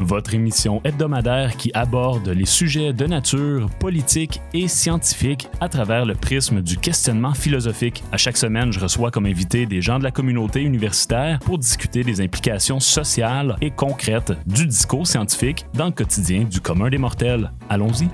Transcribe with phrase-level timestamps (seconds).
[0.00, 6.14] votre émission hebdomadaire qui aborde les sujets de nature, politique et scientifique à travers le
[6.14, 8.02] prisme du questionnement philosophique.
[8.12, 12.02] À chaque semaine, je reçois comme invité des gens de la communauté universitaire pour discuter
[12.02, 17.50] des implications sociales et concrètes du discours scientifique dans le quotidien du commun des mortels.
[17.68, 18.08] Allons-y.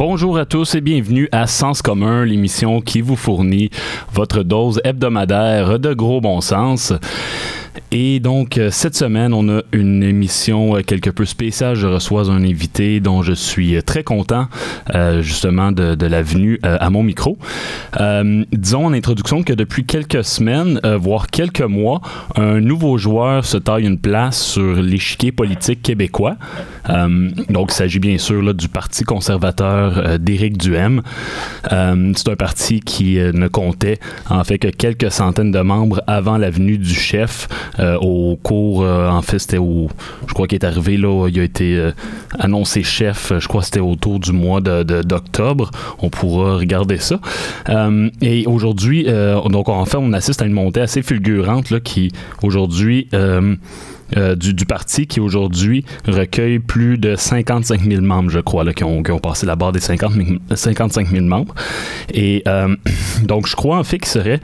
[0.00, 3.68] Bonjour à tous et bienvenue à Sens commun, l'émission qui vous fournit
[4.14, 6.94] votre dose hebdomadaire de gros bon sens.
[7.92, 11.74] Et donc, euh, cette semaine, on a une émission euh, quelque peu spéciale.
[11.74, 14.46] Je reçois un invité dont je suis euh, très content,
[15.20, 17.38] justement, de, la venue à mon micro.
[18.52, 22.00] disons en introduction que depuis quelques semaines, voire quelques mois,
[22.36, 26.36] un nouveau joueur se taille une place sur l'échiquier politique québécois.
[26.88, 31.02] donc, il s'agit bien sûr là, du Parti conservateur d'Éric Duhem.
[31.70, 33.98] C'est un parti qui ne comptait
[34.28, 37.48] en fait que quelques centaines de membres avant la venue du chef.
[37.78, 39.88] Euh, au cours, euh, en fait, c'était au.
[40.26, 41.92] Je crois qu'il est arrivé, là, il a été euh,
[42.38, 45.70] annoncé chef, je crois que c'était autour du mois d'octobre.
[45.70, 47.20] De, on pourra regarder ça.
[48.20, 49.06] et aujourd'hui,
[49.50, 53.08] donc en fait, on assiste à une montée assez fulgurante là, qui, aujourd'hui,
[54.16, 58.84] euh, du, parti qui aujourd'hui recueille plus de 55 000 membres, je crois, là, qui,
[58.84, 61.54] ont, passé la barre des 50 000, 55 000 membres.
[62.12, 62.76] Et euh,
[63.24, 64.40] donc, je crois en fait qu'il serait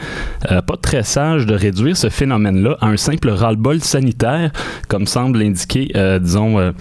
[0.50, 4.53] euh, pas très sage de réduire ce phénomène-là à un simple ras-le-bol sanitaire,
[4.89, 6.72] comme semble l'indiquer, disons,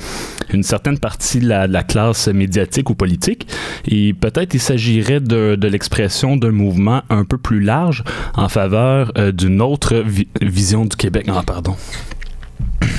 [0.51, 3.47] une certaine partie de la, classe médiatique ou politique.
[3.87, 8.03] Et peut-être il s'agirait de, l'expression d'un mouvement un peu plus large
[8.35, 11.27] en faveur d'une autre vi vision du Québec.
[11.29, 11.75] Ah, pardon.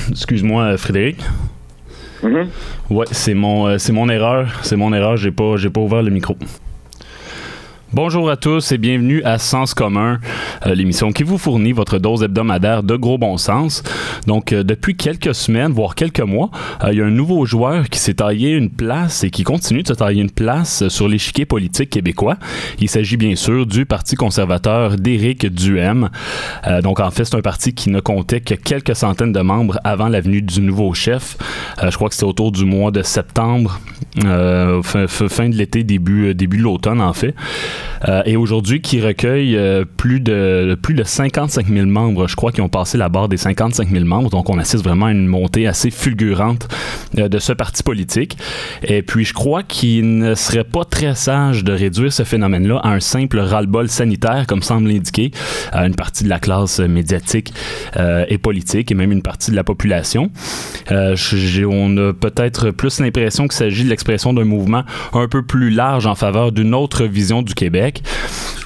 [0.11, 1.17] Excuse-moi, euh, Frédéric.
[2.23, 2.47] Mm -hmm.
[2.89, 4.47] Ouais, c'est mon, euh, c'est mon erreur.
[4.63, 5.17] C'est mon erreur.
[5.17, 6.35] J'ai pas, j'ai pas ouvert le micro.
[7.93, 10.19] Bonjour à tous et bienvenue à Sens commun,
[10.65, 13.81] euh, l'émission qui vous fournit votre dose hebdomadaire de gros bon sens.
[14.25, 16.51] Donc, euh, depuis quelques semaines, voire quelques mois,
[16.83, 19.83] euh, il y a un nouveau joueur qui s'est taillé une place et qui continue
[19.83, 22.35] de se tailler une place sur l'échiquier politique québécois.
[22.81, 26.09] Il s'agit bien sûr du Parti conservateur d'Éric Duhem.
[26.83, 30.09] Donc, en fait, c'est un parti qui ne comptait que quelques centaines de membres avant
[30.09, 31.37] la venue du nouveau chef.
[31.81, 33.79] Je crois que c'était autour du mois de septembre,
[34.25, 37.35] euh, fin, de l'été, début, début de l'automne, en fait.
[38.07, 42.27] Euh, et aujourd'hui qui recueille euh, plus de plus de 55 000 membres.
[42.27, 44.29] Je crois qu'ils ont passé la barre des 55 000 membres.
[44.29, 46.67] Donc on assiste vraiment à une montée assez fulgurante
[47.17, 48.37] euh, de ce parti politique.
[48.83, 52.89] Et puis je crois qu'il ne serait pas très sage de réduire ce phénomène-là à
[52.89, 55.31] un simple ras-le-bol sanitaire, comme semble l'indiquer
[55.73, 57.53] une partie de la classe médiatique
[57.97, 60.31] et politique, et même une partie de la population.
[60.89, 66.05] on a peut-être plus l'impression qu'il s'agit de l'expression d'un mouvement un peu plus large
[66.07, 68.03] en faveur d'une autre vision du Québec.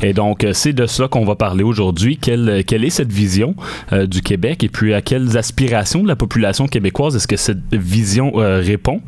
[0.02, 2.18] Et donc, euh, c'est de ça qu'on va parler aujourd'hui.
[2.18, 3.56] Quelle, quelle est cette vision
[3.92, 4.64] euh, du Québec?
[4.64, 9.02] Et puis à quelles aspirations de la population québécoise est-ce que cette vision euh, répond?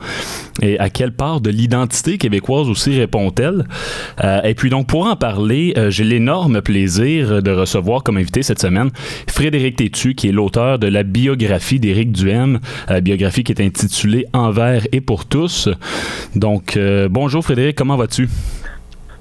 [0.62, 3.66] Et à quelle part de l'identité québécoise aussi répond-elle?
[4.24, 8.44] Euh, et puis donc, pour en parler, euh, j'ai l'énorme plaisir de recevoir comme invité
[8.44, 8.90] cette semaine
[9.28, 12.60] Frédéric Tétu, qui est l'auteur de la biographie d'Éric Duhem,
[13.02, 15.70] biographie qui est intitulée Envers et pour tous.
[16.36, 16.78] Donc,
[17.10, 18.28] bonjour Frédéric, comment vas-tu?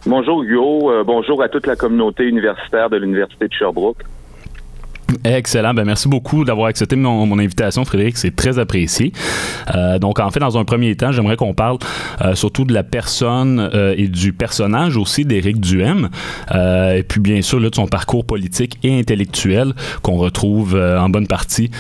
[0.05, 4.03] Bonjour Hugo, euh, bonjour à toute la communauté universitaire de l'Université de Sherbrooke.
[5.25, 5.75] Excellent.
[5.75, 8.17] Ben, merci beaucoup d'avoir accepté mon, invitation, Frédéric.
[8.17, 9.13] C'est très apprécié.
[9.75, 11.79] Euh, donc, en fait, dans un premier temps, j'aimerais qu'on parle
[12.23, 16.09] euh, surtout de la personne euh, et du personnage aussi d'Éric Duhem.
[16.53, 19.73] Et puis, bien sûr, là, de son parcours politique et intellectuel
[20.03, 21.71] qu'on retrouve en bonne partie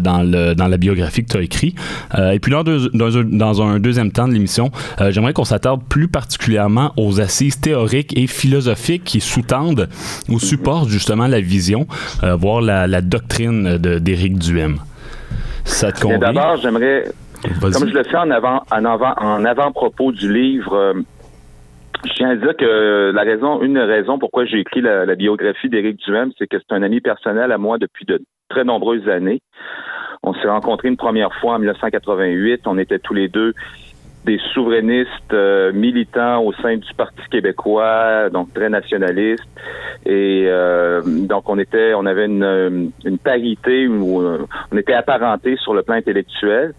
[0.00, 1.74] dans, le, dans la biographie que tu as écrit.
[2.16, 4.70] et puis, dans, dans, un deuxième temps de l'émission,
[5.10, 9.88] j'aimerais qu'on s'attarde plus particulièrement aux assises théoriques et philosophiques qui sous-tendent
[10.28, 11.86] ou supportent justement la vision,
[12.22, 14.78] voire la la, doctrine d'Éric Duhem.
[15.64, 16.18] Ça te convient?
[16.18, 17.04] D'abord, j'aimerais,
[17.60, 20.94] comme je le fais en avant, en avant, en avant-propos du livre, euh,
[22.04, 25.68] je tiens à dire que la raison, une raison pourquoi j'ai écrit la, la biographie
[25.68, 29.40] d'Éric Duhem, c'est que c'est un ami personnel à moi depuis de très nombreuses années.
[30.22, 32.62] On s'est rencontrés une première fois en 1988.
[32.66, 33.54] On était tous les deux
[34.28, 39.48] des souverainistes euh, militants au sein du Parti québécois, donc très nationalistes.
[40.04, 44.22] Et euh, donc on était, on avait une, une parité où
[44.70, 46.74] on était apparentés sur le plan intellectuel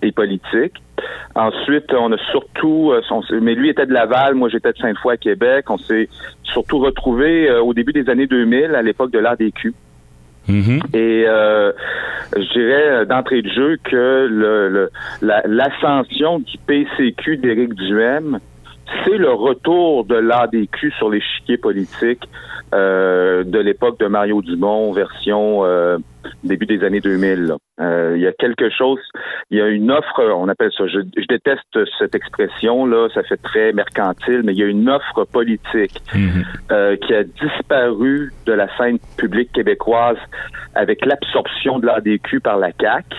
[0.00, 0.82] et politique.
[1.34, 2.92] Ensuite, on a surtout,
[3.42, 5.66] mais lui était de Laval, moi j'étais de Sainte-Foy à Québec.
[5.68, 6.08] On s'est
[6.44, 9.18] surtout retrouvés au début des années 2000, à l'époque de
[10.48, 10.96] Mm-hmm.
[10.96, 11.72] Et euh,
[12.34, 14.88] je dirais euh, d'entrée de jeu que
[15.20, 18.38] l'ascension du PCQ d'Éric Duhem,
[19.04, 22.22] c'est le retour de l'ADQ sur l'échiquier politique
[22.74, 25.98] euh, de l'époque de Mario Dumont, version euh,
[26.44, 27.54] début des années 2000.
[27.78, 29.00] Euh, il y a quelque chose,
[29.50, 33.72] il y a une offre, on appelle ça, je, déteste cette expression-là, ça fait très
[33.72, 36.44] mercantile, mais il y a une offre politique mhm.
[36.72, 40.18] euh, qui a disparu de la scène publique québécoise
[40.74, 43.14] avec l'absorption de l'ADQ par la CAQ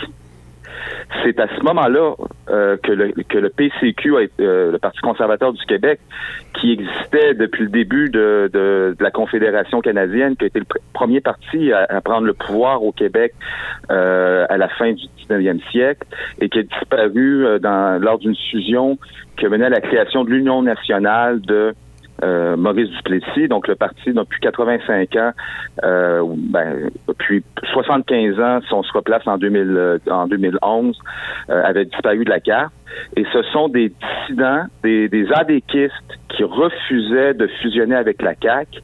[1.24, 2.16] c'est à ce moment-là
[2.50, 6.00] euh, que, le, PCQ, euh, le Parti conservateur du Québec,
[6.54, 11.72] qui existait depuis le début de, la Confédération canadienne, qui a été le premier parti
[11.72, 13.34] à, prendre le pouvoir au Québec
[13.92, 16.08] euh, à la fin du 19e siècle
[16.40, 18.98] et qui a disparu lors d'une fusion
[19.38, 21.74] qui a mené à la création de l'Union nationale de
[22.24, 25.32] euh, Maurice Duplessis, donc le parti depuis 85 ans,
[25.84, 29.98] euh, ben, depuis 75 ans, si on se replace en, 2000, euh,
[30.28, 30.98] 2011,
[31.50, 32.74] euh, avait disparu de la carte.
[33.16, 35.94] Et ce sont des dissidents, des, des adéquistes
[36.30, 38.82] qui refusaient de fusionner avec la CAQ,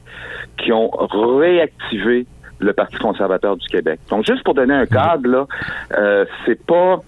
[0.58, 2.26] qui ont réactivé
[2.60, 3.98] le Parti conservateur du Québec.
[4.10, 7.00] Donc, juste pour donner un cadre, là, c'est pas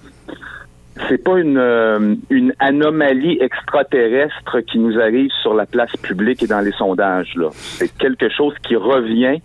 [1.08, 6.46] c'est pas une, euh, une anomalie extraterrestre qui nous arrive sur la place publique et
[6.46, 7.34] dans les sondages.
[7.52, 9.40] C'est quelque chose qui revient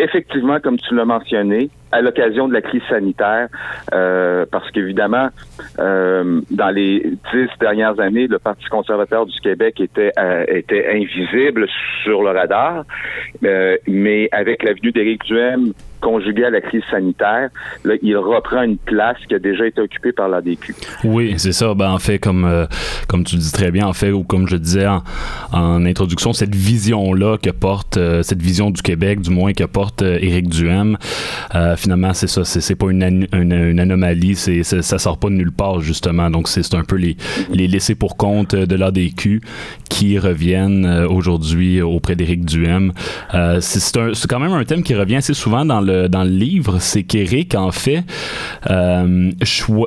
[0.00, 3.48] effectivement, comme tu l'as mentionné, à l'occasion de la crise sanitaire,
[3.92, 5.28] euh, parce qu'évidemment,
[5.80, 7.00] euh, dans les
[7.32, 10.12] dix dernières années, le Parti conservateur du Québec était
[10.46, 11.66] était invisible
[12.04, 12.84] sur le radar,
[13.42, 17.50] mais avec l'avenue d'Éric Duhem conjugué à la crise sanitaire,
[18.02, 20.74] il reprend une place qui a déjà été occupée par l'ADQ.
[21.04, 21.74] Oui, c'est ça.
[21.74, 22.66] Ben, en fait, comme, euh,
[23.08, 27.38] comme tu dis très bien, en fait, ou comme je disais en, introduction, cette vision-là
[27.38, 30.96] que porte, euh, cette vision du Québec, du moins que porte euh, Éric Duhem,
[31.76, 32.44] finalement, c'est ça.
[32.44, 33.02] C'est, pas une,
[33.80, 34.34] anomalie.
[34.34, 36.30] C'est, ça sort pas de nulle part, justement.
[36.30, 37.16] Donc, c'est, un peu les,
[37.52, 39.40] les laissés pour compte de l'ADQ
[39.88, 42.92] qui reviennent aujourd'hui auprès d'Éric Duhem.
[43.60, 46.78] c'est, c'est quand même un thème qui revient assez souvent dans le dans le livre,
[46.78, 48.04] c'est qu'Éric, en fait,
[48.70, 49.30] euh,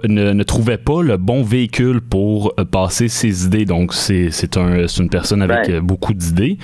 [0.08, 3.66] ne, trouvait pas le bon véhicule pour euh, passer ses idées.
[3.66, 5.76] Donc, c'est un, une personne avec ben.
[5.76, 6.58] euh, beaucoup d'idées.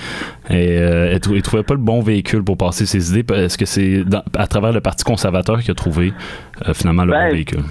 [0.50, 3.34] Et il ne trouvait pas le bon véhicule pour passer ses idées.
[3.34, 4.04] Est-ce que c'est
[4.36, 6.14] à travers le Parti conservateur qu'il a trouvé
[6.74, 7.64] finalement le bon ben, véhicule?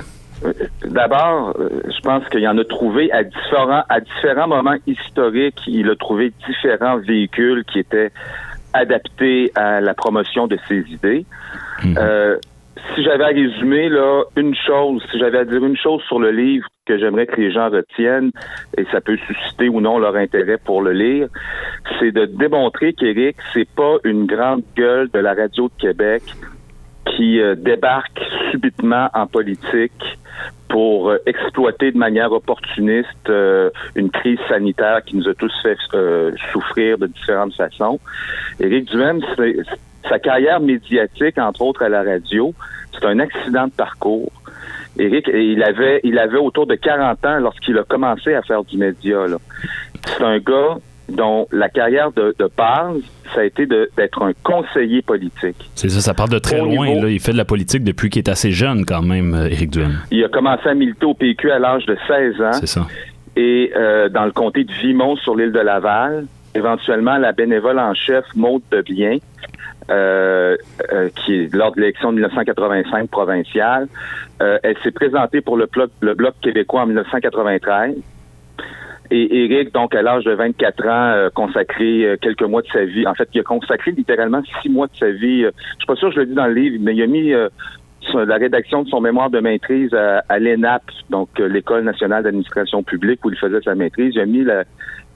[0.84, 5.96] D'abord, je pense qu'il en a trouvé à différents, à différents moments historiques, il a
[5.96, 8.12] trouvé différents véhicules qui étaient
[8.76, 11.24] adapté à la promotion de ses idées.
[11.82, 11.96] Mhm.
[11.98, 12.36] Euh,
[12.94, 16.30] si j'avais à résumer là une chose, si j'avais à dire une chose sur le
[16.30, 18.30] livre que j'aimerais que les gens retiennent,
[18.76, 21.28] et ça peut susciter ou non leur intérêt pour le lire,
[21.98, 26.22] c'est de démontrer qu'Éric, c'est pas une grande gueule de la radio de Québec
[27.16, 28.20] qui euh, débarque
[28.50, 30.18] subitement en politique
[30.68, 35.76] pour euh, exploiter de manière opportuniste euh, une crise sanitaire qui nous a tous fait
[36.52, 37.98] souffrir de différentes façons.
[38.60, 39.20] Éric Duhem,
[40.08, 42.54] sa carrière médiatique, entre autres à la radio,
[42.92, 44.32] c'est un accident de parcours.
[44.98, 48.78] Éric, il avait, il avait autour de 40 ans lorsqu'il a commencé à faire du
[48.78, 49.26] média.
[50.06, 53.00] C'est un gars dont la carrière de, de base,
[53.34, 55.70] ça a été d'être un conseiller politique.
[55.74, 56.86] C'est ça, ça part de très loin.
[56.94, 57.08] là.
[57.08, 59.98] Il fait de la politique depuis qu'il est assez jeune quand même, euh, Éric Duhem.
[60.10, 62.52] Il a commencé à militer au PQ à l'âge de 16 ans.
[62.54, 62.86] C'est ça.
[63.36, 67.94] Et euh, dans le comté de Vimont, sur l'île de Laval, éventuellement la bénévole en
[67.94, 69.18] chef Maude de Bien,
[69.90, 70.56] euh,
[70.92, 73.86] euh, qui est lors de l'élection de 1985 provinciale,
[74.42, 77.94] euh, elle s'est présentée pour le bloc, le bloc québécois en 1993.
[79.10, 82.84] Et Eric, donc à l'âge de 24 ans, euh, consacré euh, quelques mois de sa
[82.84, 83.06] vie.
[83.06, 85.44] En fait, il a consacré littéralement six mois de sa vie.
[85.44, 87.06] Euh, je suis pas sûr que je le dis dans le livre, mais il a
[87.06, 87.32] mis
[88.14, 93.30] la rédaction de son mémoire de maîtrise à, l'ENAP, donc l'École nationale d'administration publique, où
[93.30, 94.12] il faisait sa maîtrise.
[94.14, 94.64] Il a mis la,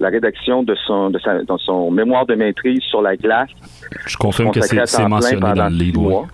[0.01, 1.19] rédaction de son, de,
[1.59, 3.51] son mémoire de maîtrise sur la glace.
[4.07, 6.27] Je confirme que c'est mentionné dans le livre.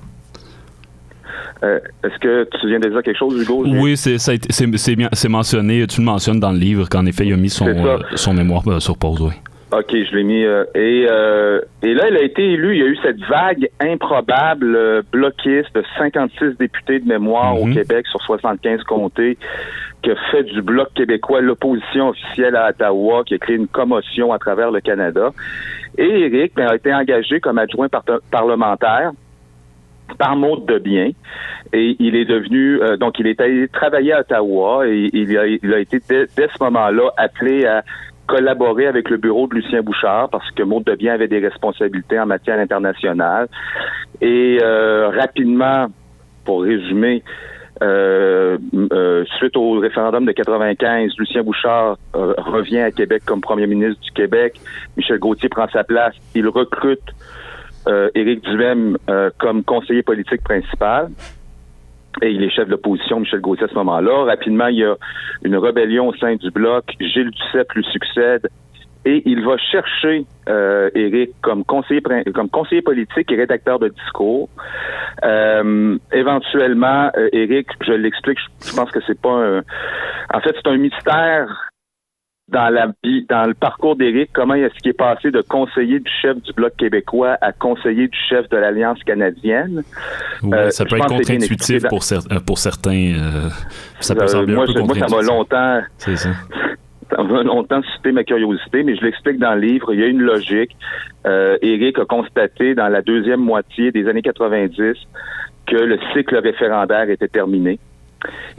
[1.63, 3.65] Euh, est-ce que tu viens de dire quelque chose, Hugo?
[3.67, 7.67] Oui, c'est mentionné, tu le mentionnes dans le livre qu'en effet, il a mis son,
[7.67, 9.33] euh, son mémoire euh, sur pause, oui.
[9.73, 10.45] OK, je l'ai mis.
[10.45, 12.77] Euh, et, euh, et là, il a été élu.
[12.77, 17.67] Il y a eu cette vague improbable euh, bloquiste de 56 députés de mémoire au
[17.67, 17.75] mhm.
[17.75, 19.37] Québec sur 75 comtés
[20.03, 24.33] qui a fait du Bloc québécois l'opposition officielle à Ottawa, qui a créé une commotion
[24.33, 25.31] à travers le Canada.
[25.99, 27.89] Et Éric ben, a été engagé comme adjoint
[28.31, 29.13] parlementaire
[30.19, 31.11] par mode de bien
[31.73, 35.99] et il est devenu donc il est allé travailler à Ottawa et il a, été
[36.09, 37.83] dès, ce moment-là appelé à
[38.27, 42.27] collaborer avec le bureau de Lucien Bouchard parce que Maud Debien avait des responsabilités en
[42.27, 43.49] matière internationale.
[44.21, 45.87] Et euh, rapidement,
[46.45, 47.23] pour résumer,
[47.83, 48.59] euh,
[48.93, 54.11] euh, suite au référendum de 95, Lucien Bouchard revient à Québec comme premier ministre du
[54.13, 54.61] Québec.
[54.97, 56.15] Michel Gauthier prend sa place.
[56.35, 57.03] Il recrute
[58.15, 58.97] Éric Duhem
[59.39, 61.11] comme conseiller politique principal
[62.23, 64.25] et il est chef de l'opposition, Michel Gauthier, à ce moment-là.
[64.25, 64.97] Rapidement, il y a
[65.43, 66.85] une rébellion au sein du bloc.
[66.99, 68.49] Gilles Duceppe lui succède.
[69.05, 72.03] Et il va chercher euh, Éric comme conseiller
[72.35, 74.49] comme conseiller politique et rédacteur de discours.
[75.23, 79.59] Euh, éventuellement, euh, Éric, je l'explique, je pense que c'est pas un.
[80.35, 81.71] En fait, c'est un mystère
[82.49, 82.87] dans la
[83.29, 86.77] dans le parcours d'Éric, comment est-ce qu'il est passé de conseiller du chef du Bloc
[86.77, 89.83] québécois à conseiller du chef de l'Alliance canadienne?
[90.45, 93.15] Euh, ça peut être contre-intuitif pour, euh, pour certains.
[93.15, 93.49] Euh,
[94.01, 95.81] ça peut sembler moi, un peu Moi, ça m'a longtemps...
[95.99, 96.31] Ça.
[97.09, 99.95] Ça m'a longtemps suscité ma curiosité, mais je l'explique dans le livre.
[99.95, 100.77] Il y a une logique.
[101.25, 104.97] Euh, Éric a constaté dans la deuxième moitié des années 90
[105.67, 107.79] que le cycle référendaire était terminé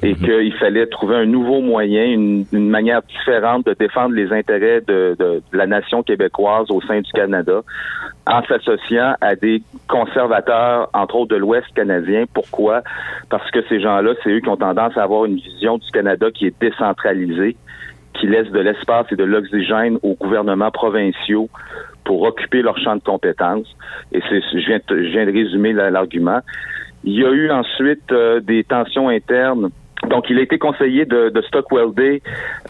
[0.04, 0.16] et mhm.
[0.16, 5.68] qu'il fallait trouver un nouveau moyen, une, manière différente de défendre les intérêts de, la
[5.68, 7.62] nation québécoise au sein du Canada
[8.26, 12.26] en s'associant à des conservateurs, entre autres de l'Ouest canadien.
[12.34, 12.84] Pourquoi?
[13.30, 16.28] Parce que ces gens-là, c'est eux qui ont tendance à avoir une vision du Canada
[16.32, 17.56] qui est décentralisée,
[18.14, 21.50] qui laisse de l'espace et de l'oxygène aux gouvernements provinciaux
[22.04, 23.76] pour occuper leur champ de compétences.
[24.12, 26.40] Et c'est, je viens, je viens de résumer l'argument.
[27.08, 29.70] Il y a eu ensuite euh, des tensions internes.
[30.10, 32.22] Donc, il a été conseiller de, Stockwell Day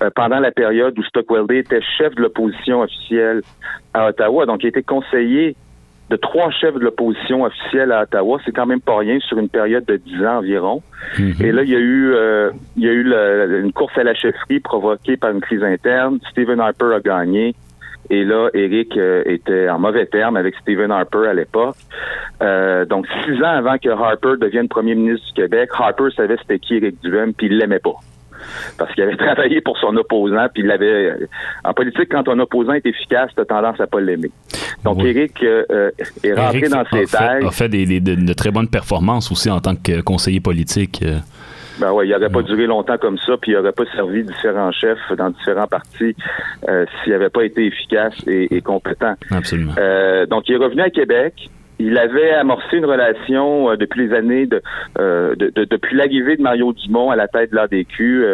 [0.02, 3.42] euh, pendant la période où Stockwell Day était chef de l'opposition officielle
[3.96, 4.46] à Ottawa.
[4.46, 5.56] Donc, il a été conseiller
[6.12, 8.40] de trois chefs de l'opposition officielle à Ottawa.
[8.46, 10.84] C'est quand même pas rien sur une période de dix ans environ.
[11.16, 11.44] Mm-hmm.
[11.44, 14.14] Et là, il y a eu, euh, il y a eu une course à la
[14.14, 16.20] chefferie provoquée par une crise interne.
[16.30, 17.56] Stephen Harper a gagné.
[18.10, 21.76] Et là, Eric euh, était en mauvais terme avec Stephen Harper à l'époque.
[22.42, 26.60] Euh, donc, six ans avant que Harper devienne premier ministre du Québec, Harper savait c'était
[26.60, 27.96] qui Éric Duhem, puis il l'aimait pas.
[28.78, 31.14] Parce qu'il avait travaillé pour son opposant, puis il avait.
[31.66, 34.32] En politique, quand ton opposant est efficace, tu as tendance à pas l'aimer.
[34.84, 35.90] Donc, Éric euh,
[36.24, 37.40] est rentré dans ses terres.
[37.42, 41.04] Il a fait des, de, très bonnes performances aussi en tant que conseiller politique.
[41.80, 44.72] Ben ouais, il n'aurait pas duré longtemps comme ça, puis il n'aurait pas servi différents
[44.72, 46.16] chefs dans différents partis
[46.68, 49.14] euh, s'il n'avait pas été efficace et, compétent.
[49.32, 49.74] Absolument.
[49.78, 51.50] Euh, donc, il est revenu à Québec.
[51.80, 54.62] Il avait amorcé une relation euh, depuis les années de,
[54.96, 58.26] depuis l'arrivée de Mario Dumont à la tête de l'ADQ.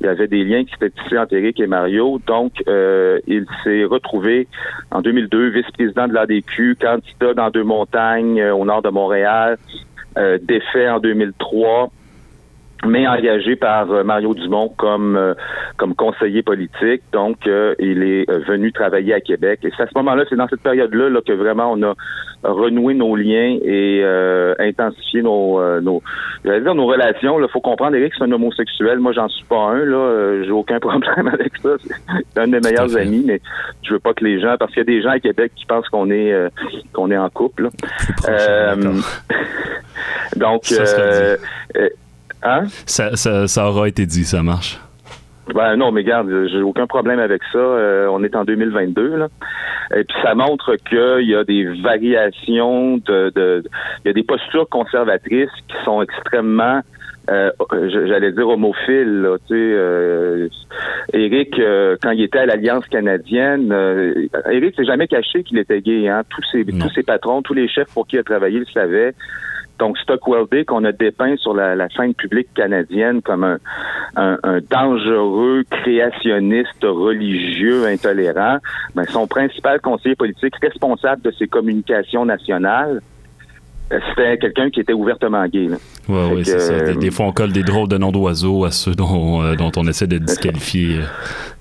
[0.00, 2.18] il y avait des liens qui s'étaient tissés entre Éric et Mario.
[2.26, 4.48] Donc, il s'est retrouvé
[4.90, 9.58] en 2002 vice-président de l'ADQ, candidat dans deux montagnes au nord de Montréal,
[10.40, 11.90] défait en 2003
[12.84, 15.34] mais engagé par euh, Mario Dumont comme euh,
[15.76, 17.02] comme conseiller politique.
[17.12, 19.60] Donc, euh, il est venu travailler à Québec.
[19.62, 21.94] Et c'est à ce moment-là, c'est dans cette période-là là, que vraiment on a
[22.42, 24.04] renoué nos liens et
[24.58, 26.02] intensifié nos nos,
[26.44, 27.40] dire nos relations.
[27.40, 28.98] Il faut comprendre, Eric, c'est un homosexuel.
[28.98, 29.84] Moi, j'en suis pas un.
[29.84, 31.70] Là, j'ai aucun problème avec ça.
[31.78, 33.40] C'est un de mes meilleurs amis, mais
[33.82, 35.66] je veux pas que les gens, parce qu'il y a des gens à Québec qui
[35.66, 36.34] pensent qu'on est
[36.92, 37.68] qu'on est en couple.
[40.36, 40.72] donc.
[42.42, 42.64] Hein?
[42.86, 44.80] Ça, ça, ça, aura été dit, ça marche.
[45.54, 47.58] Ben non, mais regarde, j'ai aucun problème avec ça.
[47.58, 49.28] Euh, on est en 2022, là.
[49.94, 53.62] Et puis ça montre qu'il y a des variations de, de,
[54.04, 56.82] il y a des postures conservatrices qui sont extrêmement
[57.28, 57.50] euh,
[58.06, 59.22] j'allais dire homophile.
[59.22, 60.48] Là, tu sais, euh,
[61.12, 63.72] Eric, euh, quand il était à l'Alliance canadienne,
[64.50, 66.08] Eric s'est jamais caché qu'il était gay.
[66.08, 66.22] Hein?
[66.28, 69.14] Tous ses tous ses patrons, tous les chefs pour qui il a travaillé le savaient.
[69.78, 73.58] Donc, Stockwell Day, qu'on a dépeint sur la, la, scène publique canadienne comme un,
[74.16, 78.58] un, un, dangereux créationniste religieux intolérant,
[78.94, 83.02] ben, son principal conseiller politique responsable de ses communications nationales,
[83.92, 85.68] euh, c'était quelqu'un qui était ouvertement gay.
[86.08, 86.94] Oui, oui, c'est ça.
[86.94, 89.86] Des, fois, on colle des drôles de noms d'oiseaux à ceux dont, euh, dont on
[89.86, 91.00] essaie de disqualifier.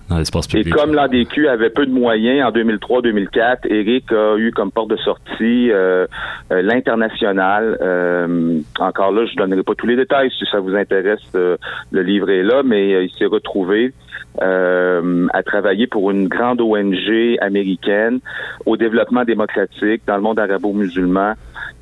[0.10, 0.68] Dans l'espace public.
[0.68, 4.98] Et comme l'ADQ avait peu de moyens en 2003-2004, Eric a eu comme porte de
[4.98, 6.06] sortie euh,
[6.52, 7.78] euh, l'international.
[7.82, 11.22] Euh, encore là, je donnerai pas tous les détails si ça vous intéresse.
[11.34, 13.94] le livre est là, mais il s'est retrouvé
[14.42, 18.20] à travailler pour une grande ONG américaine
[18.66, 21.36] au développement démocratique dans le monde arabo-musulman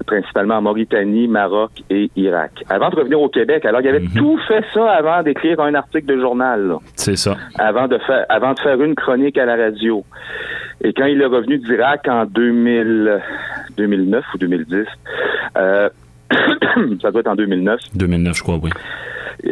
[0.05, 2.63] principalement en Mauritanie, Maroc et Irak.
[2.69, 4.13] Avant de revenir au Québec, alors il avait mhm.
[4.15, 6.75] tout fait ça avant d'écrire un article de journal.
[6.95, 7.37] C'est ça.
[7.57, 10.03] Avant de faire avant de faire une chronique à la radio.
[10.83, 13.21] Et quand il est revenu d'Irak en 2000,
[13.77, 14.85] 2009 ou 2010,
[15.57, 15.89] euh,
[17.01, 17.79] ça doit être en 2009.
[17.95, 18.69] 2009, je crois, oui.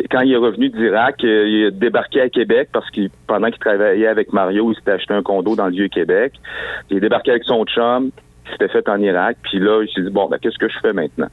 [0.09, 3.59] Quand il est revenu d'Irak, euh, il a débarqué à Québec parce que pendant qu'il
[3.59, 6.33] travaillait avec Mario, il s'était acheté un condo dans le vieux Québec.
[6.89, 8.11] Il est débarqué avec son chum
[8.51, 9.37] c'était fait en Irak.
[9.43, 11.29] Puis là, il s'est dit, bon, ben, qu'est-ce que je fais maintenant?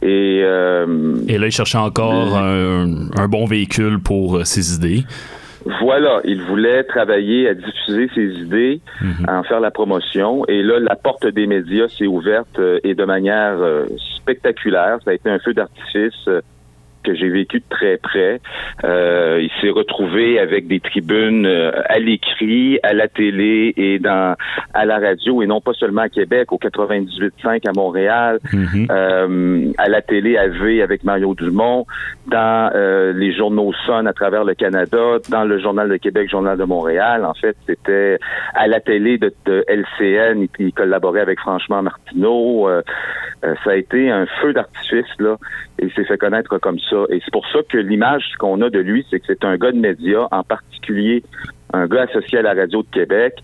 [0.00, 5.04] Et, euh, Et là, il cherchait encore un, bon véhicule pour euh, ses idées.
[5.80, 9.26] Voilà, il voulait travailler à diffuser ses idées, mhm.
[9.28, 10.44] à en faire la promotion.
[10.48, 13.58] Et là, la porte des médias s'est ouverte euh, et de manière
[14.16, 14.98] spectaculaire.
[15.04, 16.28] Ça a été un feu d'artifice
[17.02, 18.40] que j'ai vécu de très près.
[18.84, 24.36] Euh, il s'est retrouvé avec des tribunes euh, à l'écrit, à la télé et dans
[24.74, 28.86] à la radio, et non pas seulement à Québec, au 98.5 à Montréal, mhm.
[28.90, 31.86] euh, à la télé à V avec Mario Dumont,
[32.26, 36.56] dans euh, les journaux Sun à travers le Canada, dans le Journal de Québec, Journal
[36.56, 37.24] de Montréal.
[37.24, 38.18] En fait, c'était
[38.54, 42.68] à la télé de, de LCN, il, il collaborait avec Franchement Martineau.
[43.42, 45.36] Ça a été un feu d'artifice, là,
[45.82, 48.78] il s'est fait connaître comme ça et c'est pour ça que l'image qu'on a de
[48.78, 51.22] lui, c'est que c'est un gars de médias, en particulier
[51.72, 53.34] un gars associé à la radio de Québec,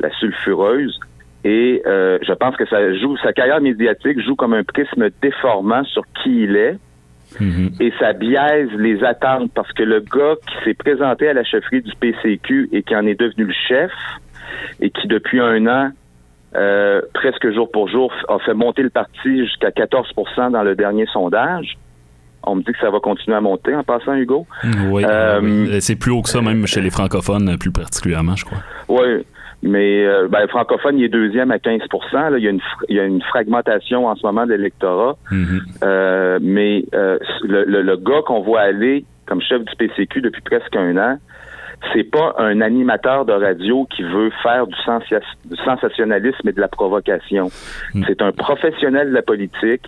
[0.00, 0.98] la sulfureuse.
[1.44, 5.84] Et euh, je pense que ça joue, sa carrière médiatique joue comme un prisme déformant
[5.84, 6.78] sur qui il est.
[7.40, 7.82] Mm-hmm.
[7.82, 11.82] Et ça biaise les attentes parce que le gars qui s'est présenté à la chefferie
[11.82, 13.92] du PCQ et qui en est devenu le chef
[14.80, 15.90] et qui depuis un an
[16.56, 21.04] euh, presque jour pour jour, a fait monter le parti jusqu'à 14% dans le dernier
[21.12, 21.76] sondage.
[22.48, 24.46] On me dit que ça va continuer à monter en passant, Hugo.
[24.90, 28.58] Oui, euh, c'est plus haut que ça, même chez les francophones, plus particulièrement, je crois.
[28.88, 29.24] Oui,
[29.62, 31.80] mais euh, ben, francophone, il est deuxième à 15
[32.38, 35.16] il, y a une, il y a une fragmentation en ce moment de l'électorat.
[35.30, 35.60] Mm-hmm.
[35.82, 41.18] Euh, mais le, gars qu'on voit aller comme chef du PCQ depuis presque un an,
[41.92, 44.74] c'est pas un animateur de radio qui veut faire du,
[45.64, 47.50] sensationnalisme et de la provocation.
[47.94, 48.04] Mm.
[48.06, 49.86] C'est un professionnel de la politique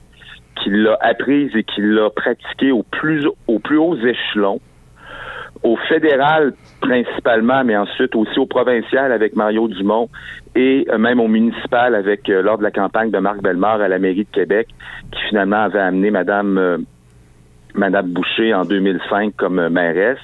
[0.62, 4.60] qui l'a apprise et qui l'a pratiquée au plus, au plus hauts échelons,
[5.62, 10.08] au fédéral principalement, mais ensuite aussi au provincial avec Mario Dumont
[10.54, 13.88] et euh, même au municipal avec euh, lors de la campagne de Marc Bellemare à
[13.88, 14.68] la mairie de Québec,
[15.12, 16.78] qui finalement avait amené Madame euh,
[17.74, 20.18] Madame Boucher en 2005 comme mairesse.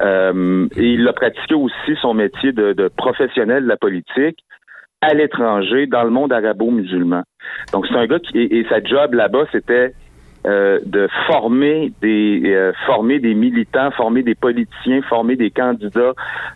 [0.00, 4.38] et il a pratiqué aussi son métier de, de professionnel de la politique
[5.02, 7.24] à l'étranger, dans le monde arabo-musulman.
[7.72, 9.94] Donc, c'est un gars qui, et, sa job là-bas, c'était
[10.44, 16.14] euh, de former des euh, former des militants, former des politiciens, former des candidats,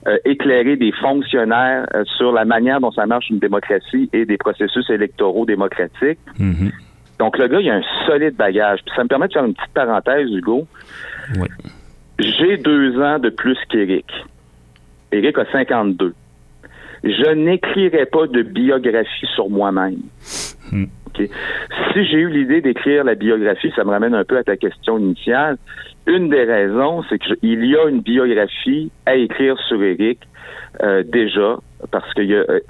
[0.08, 4.90] euh, éclairer des fonctionnaires sur la manière dont ça marche une démocratie et des processus
[4.90, 6.18] électoraux démocratiques.
[6.40, 6.72] Mm-hmm.
[7.20, 8.80] Donc le gars, il a un solide bagage.
[8.84, 10.66] Puis ça me permet de faire une petite parenthèse, Hugo.
[11.38, 11.48] Oui.
[12.18, 14.06] J'ai deux ans de plus qu'Éric.
[15.12, 16.12] Éric a 52
[17.04, 19.98] je n'écrirai pas de biographie sur moi-même.
[20.72, 20.86] Hmm.
[21.16, 24.98] Si j'ai eu l'idée d'écrire la biographie, ça me ramène un peu à ta question
[24.98, 25.56] initiale.
[26.06, 30.20] Une des raisons, c'est qu'il y a une biographie à écrire sur Eric
[30.82, 31.56] euh, déjà,
[31.90, 32.60] parce que euh,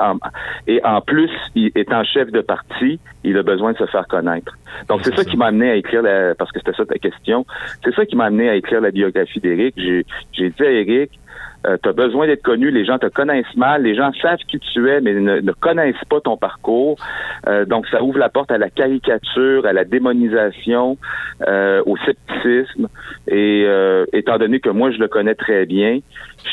[0.67, 4.57] et en plus, il, étant chef de parti, il a besoin de se faire connaître.
[4.89, 7.45] Donc c'est ça, qui m'a amené à écrire la, parce que c'était ça ta question.
[7.85, 9.75] C'est ça qui m'a amené à écrire la biographie d'Éric.
[9.77, 11.19] J'ai, j'ai dit à Éric,
[11.67, 14.59] euh, tu as besoin d'être connu, les gens te connaissent mal, les gens savent qui
[14.59, 16.97] tu es, mais ne, connaissent pas ton parcours.
[17.47, 20.97] Euh, donc, ça ouvre la porte à la caricature, à la démonisation,
[21.47, 22.89] euh, au scepticisme.
[23.29, 23.67] Et
[24.13, 25.99] étant donné que moi, je le connais très bien,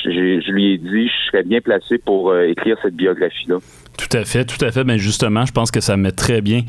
[0.04, 3.58] je, je lui ai dit, je serais bien placé pour écrire cette biographie-là.
[3.97, 4.84] Tout à fait, tout à fait.
[4.84, 6.62] Mais justement, je pense que ça met très bien,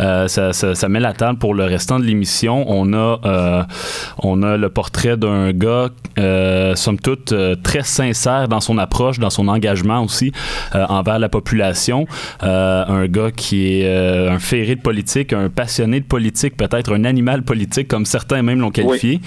[0.00, 2.64] euh, ça, ça, ça, met la table pour le restant de l'émission.
[2.68, 3.62] On a, euh,
[4.18, 9.18] on a le portrait d'un gars, euh, somme toute, euh, très sincère dans son approche,
[9.18, 10.32] dans son engagement aussi
[10.74, 12.06] envers la population.
[12.40, 17.42] un gars qui est un ferré de politique, un passionné de politique, peut-être un animal
[17.42, 19.20] politique, comme certains même l'ont qualifié.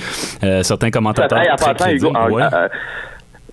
[0.61, 1.39] certains commentateurs.
[1.41, 1.69] en,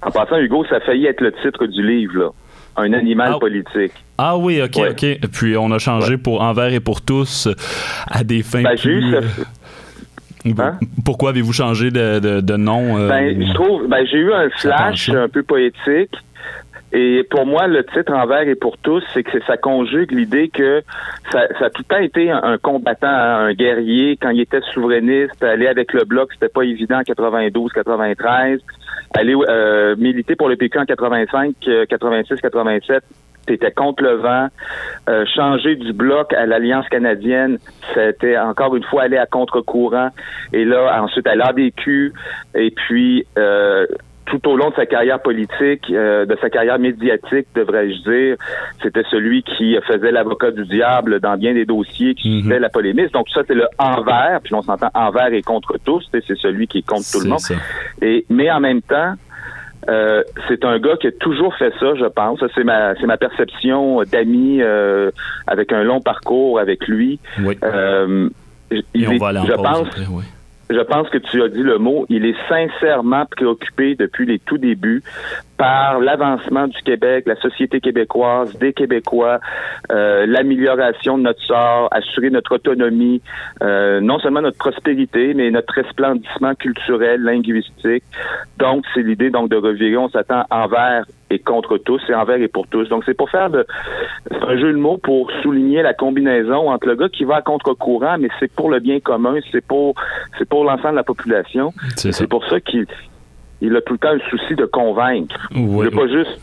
[0.03, 2.29] en passant, Hugo, ça a failli être le titre du livre, là
[2.77, 3.39] un animal ah.
[3.39, 3.93] politique.
[4.19, 5.29] Ah oui, ok, ok.
[5.33, 7.49] Puis on a changé pour envers et pour tous
[8.11, 9.17] à des fins ben, plus...
[10.59, 10.79] Hein?
[11.05, 13.09] Pourquoi avez-vous changé de, nom?
[13.09, 16.15] Ben, je trouve, ben, j'ai eu un flash un peu poétique.
[16.93, 20.83] Et pour moi, le titre Envers et pour tous, c'est que ça conjugue l'idée que
[21.33, 24.17] ça, a tout le temps été un, combattant, un guerrier.
[24.17, 28.61] Quand il était souverainiste, aller avec le bloc, c'était pas évident en 92, 93.
[29.15, 31.55] Aller euh, militer pour le PQ en 85,
[31.89, 33.03] 86, 87,
[33.47, 34.49] t'étais contre le vent.
[35.09, 37.59] Euh, changer du bloc à l'Alliance canadienne,
[37.95, 40.11] c'était encore une fois aller à contre-courant.
[40.53, 42.13] Et là, ensuite à l'ADQ,
[42.55, 43.87] et puis euh,
[44.27, 48.37] tout au long de sa carrière politique, euh, de sa carrière médiatique, devrais-je dire,
[48.83, 52.63] c'était celui qui faisait l'avocat du diable dans bien des dossiers, qui faisait mhm.
[52.63, 53.13] la polémique.
[53.13, 56.79] Donc ça, c'est le envers, puis on s'entend envers et contre tous, c'est celui qui
[56.79, 57.41] est contre tout le monde.
[58.03, 59.15] Et mais en même temps,
[59.89, 62.41] euh, c'est un gars qui a toujours fait ça, je pense.
[62.55, 65.11] C'est ma c'est ma perception d'ami euh,
[65.47, 67.21] avec un long parcours avec lui.
[67.41, 67.57] Oui.
[68.95, 70.25] Et on va aller en je pense, oui
[70.71, 74.59] je pense que tu as dit le mot, il est sincèrement préoccupé depuis les tout
[74.59, 75.03] débuts
[75.57, 79.41] par l'avancement du Québec, la société québécoise, des Québécois,
[79.91, 83.23] euh, l'amélioration de notre sort, assurer notre autonomie,
[83.63, 88.05] euh, non seulement notre prospérité, mais notre resplendissement culturel, linguistique.
[88.59, 92.49] Donc, c'est l'idée donc de revirer, on s'attend envers et contre tous, et envers et
[92.49, 92.89] pour tous.
[92.89, 93.67] Donc, c'est pour faire de,
[94.31, 98.17] un jeu de mots pour souligner la combinaison entre le gars qui va à contre-courant,
[98.19, 99.95] mais c'est pour le bien commun, c'est pour,
[100.39, 101.73] c'est pour l'ensemble de la population.
[101.97, 102.87] C'est pour ça qu'il
[103.61, 105.49] il a tout le temps un souci de convaincre.
[105.55, 106.41] Oui, il pas juste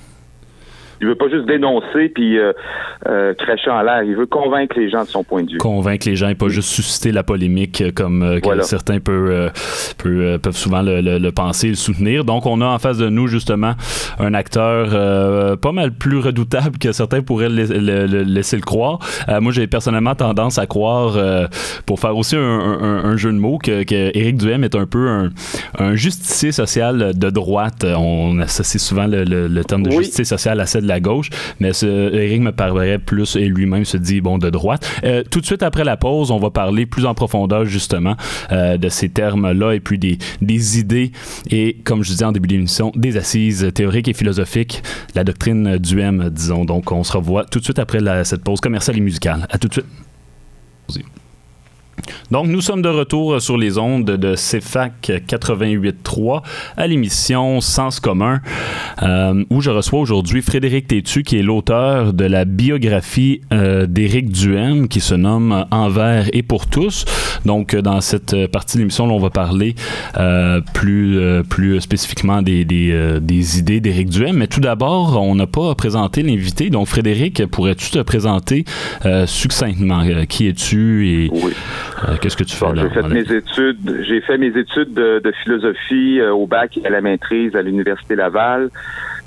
[1.03, 2.53] il veut pas juste dénoncer puis euh,
[3.07, 4.03] euh, cracher en l'air.
[4.03, 5.57] Il veut convaincre les gens de son point de vue.
[5.57, 9.51] Convaincre les gens et pas juste susciter la polémique euh, comme certains peuvent,
[9.97, 12.23] peuvent, souvent le, penser et le soutenir.
[12.23, 13.73] Donc, on a en face de nous, justement,
[14.19, 18.99] un acteur pas mal plus redoutable que certains pourraient le, laisser le croire.
[19.41, 21.17] moi, j'ai personnellement tendance à croire,
[21.85, 25.09] pour faire aussi un, jeu de mots, que, que Duhem est un peu
[25.77, 27.83] un, justicier social de droite.
[27.83, 31.29] On associe souvent le, terme de justicier social à celle de la gauche,
[31.59, 34.89] mais Eric me parlerait plus et lui-même se dit bon de droite.
[35.03, 38.15] Euh, tout de suite après la pause, on va parler plus en profondeur justement
[38.51, 41.11] euh, de ces termes-là et puis des, des idées
[41.49, 44.83] et comme je disais en début d'émission, des assises théoriques et philosophiques,
[45.15, 46.65] la doctrine du M, disons.
[46.65, 49.47] Donc on se revoit tout de suite après cette pause commerciale et musicale.
[49.49, 49.85] À tout de suite.
[52.31, 56.41] Donc, nous sommes de retour sur les ondes de CFAC 88.3
[56.77, 58.41] à l'émission Sens commun,
[59.01, 64.29] euh, où je reçois aujourd'hui Frédéric Tétu, qui est l'auteur de la biographie euh, d'Éric
[64.31, 67.05] Duhem, qui se nomme Envers et pour tous.
[67.45, 69.75] Donc, dans cette partie de l'émission, on va parler
[70.17, 74.37] euh, plus, plus spécifiquement des, des, idées d'Éric Duhem.
[74.37, 76.69] Mais tout d'abord, on n'a pas présenté l'invité.
[76.69, 78.65] Donc, Frédéric, pourrais-tu te présenter
[79.25, 80.03] succinctement?
[80.27, 81.31] qui es-tu et...
[81.33, 81.51] Euh,
[82.21, 84.03] qu'est-ce que tu fais J'ai fait mes études.
[84.07, 88.15] J'ai fait mes études de, philosophie euh, au bac et à la maîtrise à l'université
[88.15, 88.69] Laval.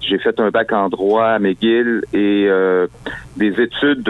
[0.01, 2.87] J'ai fait un bac en droit à McGill et euh,
[3.37, 4.03] des études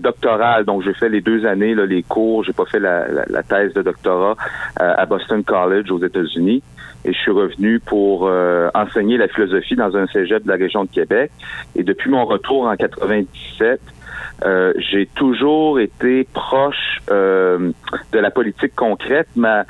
[0.00, 0.64] doctorales.
[0.64, 2.44] Donc, j'ai fait les deux années, là, les cours.
[2.44, 4.36] J'ai pas fait la, thèse de doctorat
[4.76, 6.62] à Boston College aux États-Unis.
[7.04, 8.30] Et je suis revenu pour
[8.74, 11.32] enseigner la philosophie dans un cégep de la région de Québec.
[11.74, 13.80] Et depuis mon retour en 97,
[14.44, 17.72] euh, j'ai toujours été proche euh,
[18.12, 19.28] de la politique concrète.
[19.36, 19.64] Ma,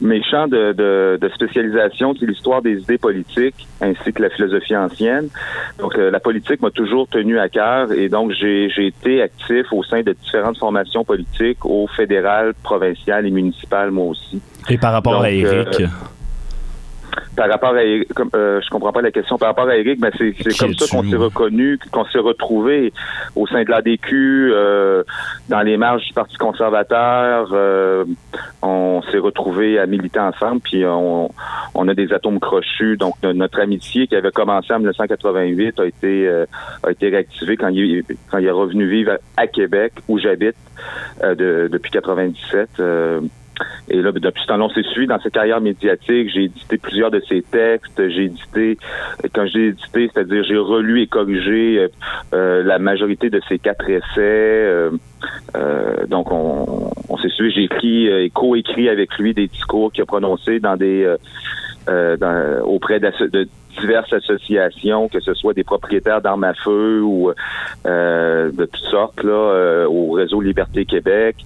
[0.00, 4.76] mes champs de, de, de spécialisation, c'est l'histoire des idées politiques ainsi que la philosophie
[4.76, 5.28] ancienne.
[5.78, 9.82] Donc, euh, la politique m'a toujours tenu à cœur et donc j'ai été actif au
[9.82, 14.40] sein de différentes formations politiques, au fédéral, provincial et municipal, moi aussi.
[14.68, 15.82] Et par rapport à Eric
[17.36, 17.82] par rapport à
[18.14, 20.86] comme euh, je comprends pas la question par rapport à Eric mais c'est comme ça
[20.90, 22.92] qu'on s'est reconnu qu'on s'est retrouvé
[23.36, 25.02] au sein de l'ADQ euh,
[25.48, 28.04] dans les marges du Parti conservateur euh,
[28.62, 31.30] on s'est retrouvé à militer ensemble puis on,
[31.74, 32.96] on a des atomes crochus.
[32.96, 36.46] Donc notre amitié qui avait commencé en 1988 a été euh,
[36.82, 40.56] a été réactivée quand il quand il est revenu vivre à, Québec où j'habite
[41.22, 42.80] de, depuis 97
[43.88, 46.30] et là, depuis ce temps-là, on s'est suivi dans sa carrière médiatique.
[46.32, 48.08] J'ai édité plusieurs de ses textes.
[48.08, 48.78] J'ai édité,
[49.34, 51.88] quand j'ai édité, c'est-à-dire j'ai relu et corrigé euh,
[52.32, 54.06] euh, la majorité de ses quatre essais.
[54.16, 54.90] Euh,
[56.08, 57.52] donc, on, on s'est suivi.
[57.52, 61.14] J'ai écrit et co-écrit avec lui des discours qu'il a prononcés dans des
[61.86, 67.32] dans, auprès de diverses associations, que ce soit des propriétaires d'armes à feu ou
[67.86, 71.36] euh, de toutes sortes, là, euh, au réseau Liberté Québec.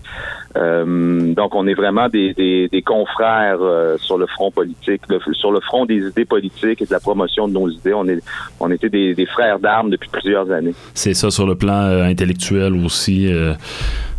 [0.57, 3.59] Euh, donc, on est vraiment des, des, confrères
[3.99, 7.53] sur le front politique, sur le front des idées politiques et de la promotion de
[7.53, 7.95] nos idées.
[7.95, 8.23] On est,
[8.61, 10.75] on était des, des frères d'armes depuis plusieurs années.
[10.95, 13.33] C'est ça sur le plan intellectuel aussi.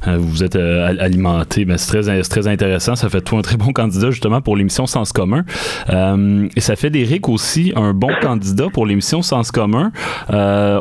[0.07, 1.65] Vous vous êtes alimenté.
[1.65, 2.95] Ben, c'est très, très intéressant.
[2.95, 5.43] Ça fait toi un très bon candidat justement pour l'émission Sens commun.
[5.89, 9.91] et ça fait d'Éric aussi un bon candidat pour l'émission Sens commun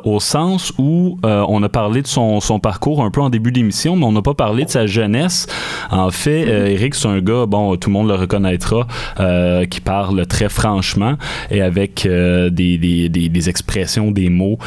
[0.05, 3.97] au sens où on a parlé de son, son, parcours un peu en début d'émission,
[3.97, 5.47] mais on n'a pas parlé de sa jeunesse.
[5.91, 8.87] En fait, Éric, c'est un gars, bon, tout le monde le reconnaîtra,
[9.71, 11.15] qui parle très franchement
[11.51, 14.59] et avec des, des, des, expressions, des mots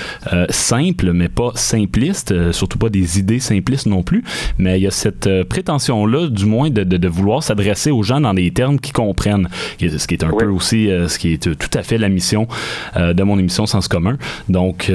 [0.49, 4.23] simples, mais pas simplistes, surtout pas des idées simplistes non plus.
[4.57, 8.33] Mais il y a cette prétention-là, du moins, de, de, vouloir s'adresser aux gens dans
[8.33, 9.49] des termes qui comprennent.
[9.79, 12.47] Ce qui est un peu aussi, ce qui est tout à fait la mission
[12.95, 14.17] de mon émission Sens commun.
[14.49, 14.91] Donc,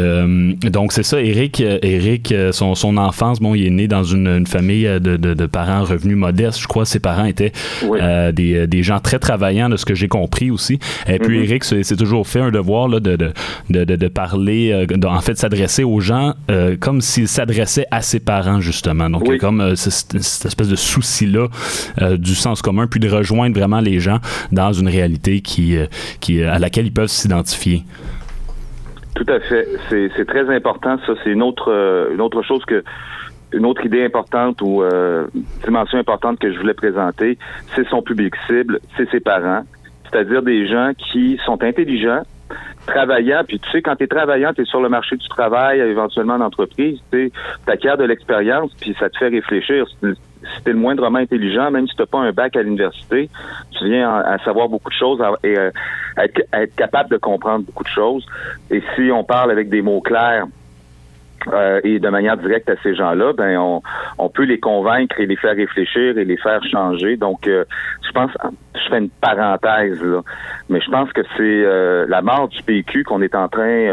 [0.62, 4.46] donc c'est ça, Eric, Eric son, son enfance, bon, il est né dans une, une
[4.46, 6.60] famille de, de, de, parents revenus modestes.
[6.60, 7.52] Je crois que ses parents étaient
[8.32, 10.78] des, des, gens très travaillants, de ce que j'ai compris aussi.
[11.06, 11.44] Et puis, mm-hmm.
[11.44, 13.32] Eric, c'est toujours fait un devoir là, de, de,
[13.84, 16.34] de, parler, en fait, s'adresser aux gens
[16.80, 19.10] comme s'il s'adressait à ses parents, justement.
[19.10, 21.49] Donc, a comme cette, espèce de souci-là
[22.16, 24.18] du sens commun, puis de rejoindre vraiment les gens
[24.51, 25.77] dans une réalité qui,
[26.21, 27.85] qui, à laquelle ils peuvent s'identifier.
[29.14, 29.68] Tout à fait.
[29.88, 30.99] C'est très important.
[31.07, 31.71] Ça, c'est une autre,
[32.12, 32.83] une autre chose que
[33.53, 35.27] une autre idée importante ou euh,
[35.64, 37.38] dimension importante que je voulais présenter,
[37.75, 39.62] c'est son public cible, c'est ses parents,
[40.05, 42.23] c'est-à-dire des gens qui sont intelligents,
[42.87, 45.81] travaillant, puis tu sais, quand tu es travaillant, tu es sur le marché du travail,
[45.81, 47.33] éventuellement en entreprise, tu
[47.66, 49.87] acquiers de l'expérience, puis ça te fait réfléchir.
[49.88, 53.31] Si tu le moindrement intelligent, même si tu pas un bac à l'université,
[53.79, 55.71] tu viens à, savoir beaucoup de choses et euh,
[56.18, 58.27] être, être capable de comprendre beaucoup de choses.
[58.71, 60.47] Et si on parle avec des mots clairs,
[61.52, 63.83] euh, et de manière directe à ces gens-là, ben on,
[64.18, 67.16] on, peut les convaincre et les faire réfléchir et les faire changer.
[67.16, 67.64] Donc, euh,
[68.07, 68.31] je pense,
[68.74, 70.20] je fais une parenthèse là,
[70.68, 73.88] mais je pense que c'est euh, la mort du PQ qu'on est en train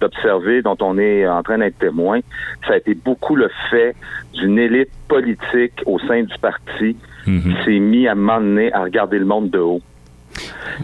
[0.00, 2.20] d'observer, dont on est en train d'être témoin.
[2.66, 3.94] Ça a été beaucoup le fait
[4.34, 6.96] d'une élite politique au sein du parti
[7.26, 7.42] mm-hmm.
[7.42, 9.80] qui s'est mis à un à regarder le monde de haut.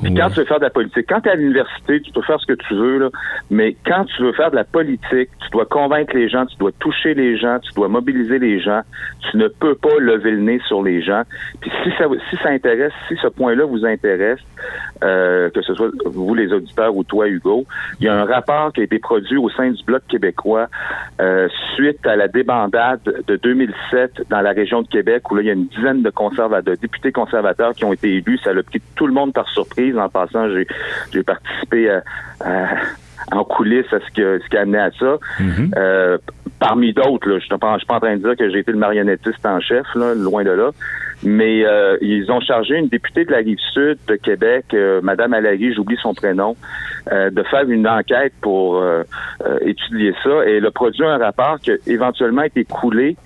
[0.02, 2.22] Puis quand tu veux faire de la politique, quand tu es à l'université, tu peux
[2.22, 3.08] faire ce que tu veux, là,
[3.50, 6.72] mais quand tu veux faire de la politique, tu dois convaincre les gens, tu dois
[6.78, 8.82] toucher les gens, tu dois mobiliser les gens,
[9.30, 11.22] tu ne peux pas lever le nez sur les gens.
[11.60, 14.40] Puis si ça, si ça intéresse, si ce point-là vous intéresse,
[15.02, 17.64] euh, que ce soit vous les auditeurs ou toi Hugo,
[18.00, 20.68] il y a un rapport qui a été produit au sein du Bloc québécois
[21.20, 25.46] euh, suite à la débandade de 2007 dans la région de Québec où là, il
[25.46, 28.38] y a une dizaine de conservateurs, de députés conservateurs qui ont été élus.
[28.44, 29.96] Ça a pris tout le monde par surprise.
[29.96, 30.48] En passant,
[31.12, 32.00] j'ai participé
[33.30, 35.18] en coulisses à ce, que, ce qui a amené à ça.
[35.40, 35.74] Mm-hmm.
[35.76, 36.18] Euh,
[36.58, 39.44] parmi d'autres, je ne suis pas en train de dire que j'ai été le marionnettiste
[39.44, 40.70] en chef, loin de là.
[41.24, 45.36] Mais euh, ils ont chargé une députée de la rive sud de Québec, euh, Madame
[45.74, 46.56] j'oublie son prénom,
[47.10, 48.82] de faire une enquête pour
[49.60, 50.46] étudier ça.
[50.46, 53.16] Et elle a produit un rapport qui a éventuellement été coulé,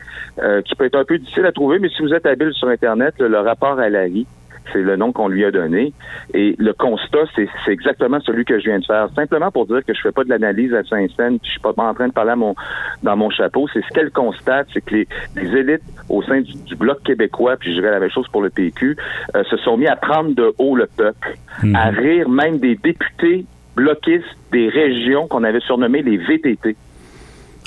[0.65, 3.15] qui peut être un peu difficile à trouver, mais si vous êtes habile sur Internet,
[3.19, 4.27] le rapport Allary,
[4.73, 5.93] c'est le nom qu'on lui a donné.
[6.35, 9.09] Et le constat, c'est, exactement celui que je viens de faire.
[9.15, 11.95] Simplement pour dire que je fais pas de l'analyse à Saint-Saëns, je suis pas en
[11.95, 12.55] train de parler mon,
[13.03, 13.67] dans mon chapeau.
[13.73, 17.81] C'est ce qu'elle constate, c'est que les, élites au sein du, Bloc québécois, puis je
[17.81, 18.97] dirais la même chose pour le PQ,
[19.35, 21.37] euh, se sont mis à prendre de haut le peuple,
[21.75, 21.99] à mhm.
[21.99, 26.77] rire même des députés bloquistes des régions qu'on avait surnommées les VTT.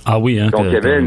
[0.06, 1.02] Ah oui, hein, Donc, il y avait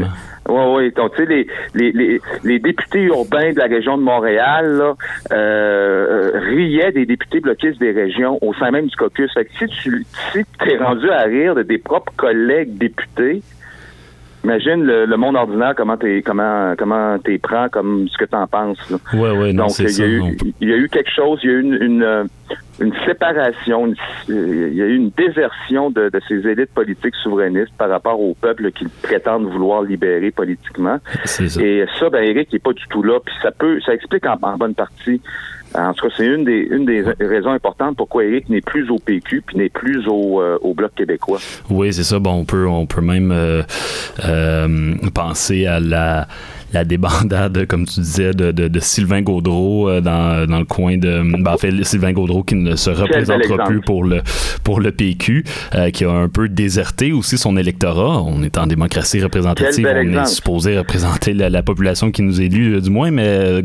[0.49, 0.91] oui, oui.
[0.91, 4.93] Donc, tu sais, les, les, les, les, députés urbains de la région de Montréal là,
[5.31, 9.31] euh, riaient des députés bloquistes des régions au sein même du caucus.
[9.33, 13.41] Fait que si tu si es rendu à rire de tes propres collègues députés,
[14.43, 18.77] Imagine le, monde ordinaire, comment t'es comment comment t'es prends, comme ce que t'en penses.
[19.13, 21.49] Oui, oui, non, Donc il y, a eu, il y a eu quelque chose, il
[21.49, 22.27] y a eu une, une,
[22.81, 23.93] euh, séparation,
[24.27, 28.33] il y a eu une désertion de, de, ces élites politiques souverainistes par rapport au
[28.33, 30.97] peuple qu'ils prétendent vouloir libérer politiquement.
[31.59, 33.19] Et ça, ben Eric n'est pas du tout là.
[33.23, 35.21] Puis ça peut, ça explique en bonne partie
[35.75, 38.99] en tout cas, c'est une des, une des raisons importantes pourquoi Eric n'est plus au
[38.99, 41.39] PQ puis n'est plus au, euh, au Bloc québécois.
[41.69, 42.19] Oui, c'est ça.
[42.19, 43.63] Bon, on peut, on peut même euh,
[44.25, 46.27] euh, penser à la
[46.73, 51.21] la débandade, comme tu disais, de, de, Sylvain Gaudreau euh, dans, dans, le coin de.
[51.41, 54.21] Ben, en fait, Sylvain Gaudreau qui ne se représentera plus pour le,
[54.63, 55.43] pour le PQ,
[55.75, 58.21] euh, qui a un peu déserté aussi son électorat.
[58.23, 62.81] On est en démocratie représentative, on est supposé représenter la, population qui nous élit, euh,
[62.81, 63.61] du moins, mais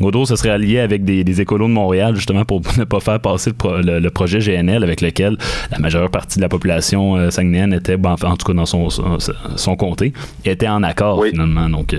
[0.00, 3.20] Gaudreau se serait allié avec des, des, écolos de Montréal, justement, pour ne pas faire
[3.20, 5.36] passer le, le, projet GNL avec lequel
[5.70, 9.76] la majeure partie de la population euh, était, ben, en tout cas dans son, son,
[9.76, 10.12] comté,
[10.44, 11.68] était en accord, finalement.
[11.68, 11.94] Donc,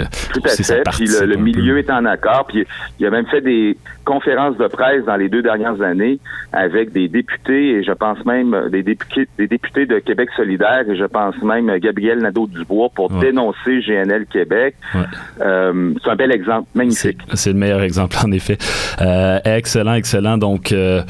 [0.48, 0.84] à fait.
[0.92, 2.46] Puis le, milieu est en accord.
[2.48, 2.66] Puis
[3.00, 3.78] il a même fait des
[4.08, 6.18] conférences de presse dans les deux dernières années
[6.54, 10.96] avec des députés et je pense même des députés, des députés de Québec solidaire et
[10.96, 14.76] je pense même Gabriel Nadeau-Dubois pour dénoncer GNL Québec.
[15.42, 17.18] Euh, c'est un bel exemple, magnifique.
[17.34, 18.58] C'est le meilleur exemple en effet.
[19.02, 20.38] Euh, excellent, excellent.
[20.38, 21.02] Donc, euh,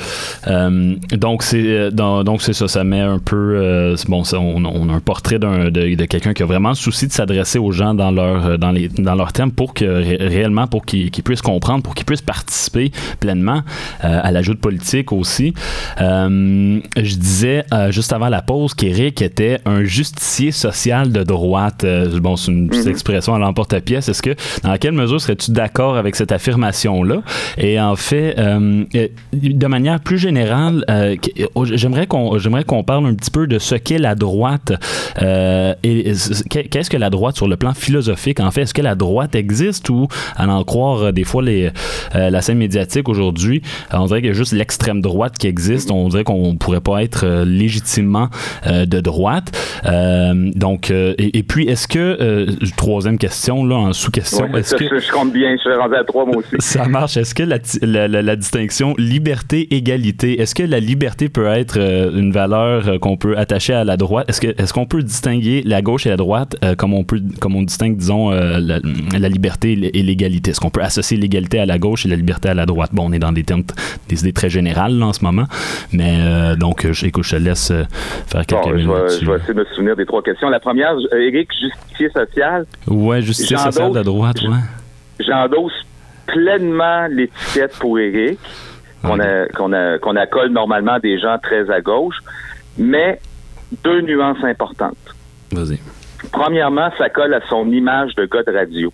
[1.12, 2.68] donc c'est donc c'est ça.
[2.68, 4.24] Ça met un peu bon.
[4.34, 7.72] on, a un portrait de, de quelqu'un qui a vraiment le souci de s'adresser aux
[7.72, 11.84] gens dans leur dans les dans leur thème pour que réellement pour qu'ils puissent comprendre,
[11.84, 12.87] pour qu'ils puissent participer
[13.20, 13.62] pleinement
[14.04, 15.54] euh, à l'ajout de politique aussi.
[16.02, 21.86] Euh, je disais euh, juste avant la pause qu'Éric était un justicier social de droite.
[22.22, 22.88] bon, c'est une mhm.
[22.88, 24.10] expression à l'emporte-pièce.
[24.10, 27.22] Est-ce que, dans quelle mesure serais-tu d'accord avec cette affirmation-là?
[27.58, 30.86] Et en fait, de manière plus générale,
[31.74, 34.74] j'aimerais qu'on j'aimerais qu'on parle un petit peu de ce qu'est la droite
[35.22, 36.14] et
[36.50, 38.40] qu'est-ce que la droite sur le plan philosophique.
[38.40, 41.72] En fait, est-ce que la droite existe ou, à en croire des fois les,
[42.14, 42.77] la scène médiatique
[43.08, 43.62] aujourd'hui,
[43.94, 45.92] on dirait qu'il y a juste l'extrême droite qui existe.
[45.92, 48.30] On dirait qu'on pourrait pas être euh, légitimement
[48.66, 49.52] euh, de droite.
[49.86, 55.00] Euh, donc, et, puis, est-ce que, troisième question, là, en sous-question, est-ce que...
[55.00, 56.56] Je compte bien, je suis rendu à trois, moi aussi.
[56.60, 57.18] Ça marche.
[57.18, 63.18] Est-ce que la, la, distinction liberté-égalité, est-ce que la liberté peut être une valeur qu'on
[63.18, 64.30] peut attacher à la droite?
[64.30, 67.56] Est-ce que est-ce qu'on peut distinguer la gauche et la droite comme on peut comme
[67.56, 70.52] on distingue, disons, la, la, liberté et l'égalité?
[70.52, 72.92] Est-ce qu'on peut associer l'égalité à la gauche et la liberté à la droite?
[72.94, 73.64] Bon, on est dans des termes,
[74.08, 75.46] des idées très générales en ce moment,
[75.92, 77.84] mais euh, donc, euh, écoute, je te laisse euh,
[78.28, 78.92] faire quelques minutes.
[79.22, 80.50] Je vais, essayer de me souvenir des trois questions.
[80.50, 82.66] La première, Eric, justicier social.
[82.88, 85.26] Ouais, justicier social de droite, ouais.
[85.26, 85.74] J'endosse
[86.28, 88.38] pleinement l'étiquette pour Eric,
[89.02, 89.18] qu'on
[89.56, 92.18] qu'on qu'on accole normalement des gens très à gauche,
[92.78, 93.20] mais
[93.84, 95.16] deux nuances importantes.
[95.52, 95.80] Vas-y.
[96.32, 98.92] Premièrement, ça colle à son image de gars de radio.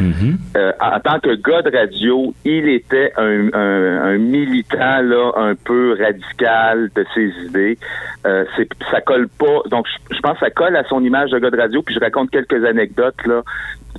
[0.00, 6.90] Euh, en tant que gars de radio, il était un, militant là un peu radical
[6.94, 7.78] de ses idées.
[8.26, 8.44] Euh,
[8.90, 9.62] ça colle pas.
[9.70, 11.82] Donc, je, pense que ça colle à son image de gars de radio.
[11.82, 13.42] Puis je raconte quelques anecdotes là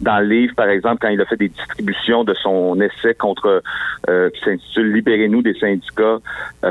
[0.02, 3.64] dans le livre, par exemple, quand il a fait des distributions de son essai contre
[4.08, 6.20] euh, qui s'intitule Libérez-nous des syndicats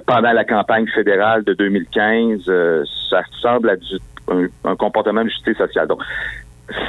[0.06, 2.44] pendant la campagne fédérale de 2015.
[3.10, 3.96] ça ressemble à du,
[4.28, 5.88] un, comportement de justice sociale.
[5.88, 6.02] Donc,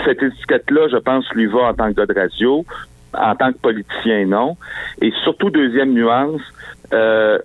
[0.06, 2.66] cette étiquette-là, je pense, lui va en tant que gars de radio,
[3.14, 4.58] en tant que politicien, non.
[5.02, 6.42] Et surtout, deuxième nuance,
[6.94, 7.40] euh,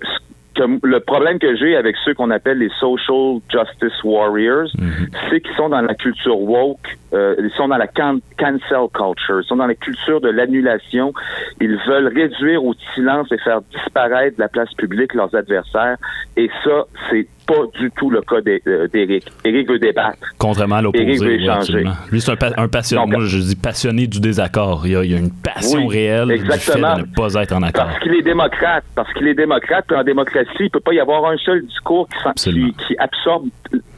[0.58, 5.08] le problème que j'ai avec ceux qu'on appelle les social justice warriors, mhm.
[5.28, 8.60] c'est qu'ils sont dans la culture woke, euh, ils sont dans la cancel
[8.94, 11.12] culture, ils sont dans la culture de l'annulation.
[11.60, 15.96] Ils veulent réduire au silence et faire disparaître de la place publique leurs adversaires.
[16.36, 19.26] Et ça, c'est pas du tout le cas euh, d'Éric.
[19.44, 20.18] Éric veut débattre.
[20.38, 21.04] Contrairement à l'opposé.
[21.04, 21.84] Éric veut échanger.
[22.10, 23.06] Lui, c'est un, passionné.
[23.06, 24.82] Moi, je dis passionné du désaccord.
[24.86, 26.94] Il y a, une passion réelle exactement.
[26.94, 27.86] du fait de ne pas être en accord.
[27.86, 28.84] Parce qu'il est démocrate.
[28.94, 29.84] Parce qu'il est démocrate.
[29.86, 33.46] Puis en démocratie, il peut pas y avoir un seul discours qui, qui absorbe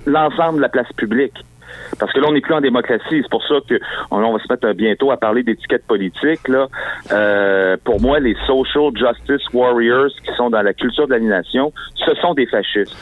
[0.07, 1.35] l'ensemble de la place publique.
[1.99, 3.21] Parce que là, on n'est plus en démocratie.
[3.23, 3.79] C'est pour ça que
[4.11, 6.49] on, va se mettre bientôt à parler d'étiquette politique.
[6.49, 6.69] Là.
[7.13, 12.15] Euh, pour moi, les social justice warriors qui sont dans la culture de l'animation, ce
[12.17, 12.97] sont des fascistes.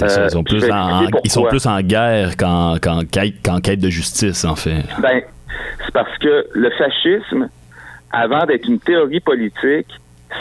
[0.00, 4.82] Ils, sont plus en, ils sont plus en guerre qu'en quête, de justice, en fait.
[5.00, 5.22] Ben,
[5.84, 7.48] c'est parce que le fascisme,
[8.12, 9.88] avant d'être une théorie politique,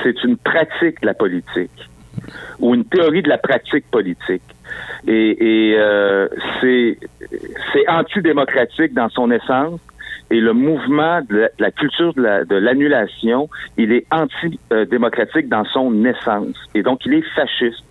[0.04, 1.72] c'est une pratique de la politique
[2.60, 4.42] ou une théorie de la pratique politique.
[5.08, 6.28] Et, euh,
[6.62, 6.98] c'est
[7.88, 9.80] antidémocratique dans son essence.
[10.30, 16.56] Et le mouvement de la, culture de l'annulation, il est antidémocratique dans son essence.
[16.76, 17.84] Et donc, il est fasciste.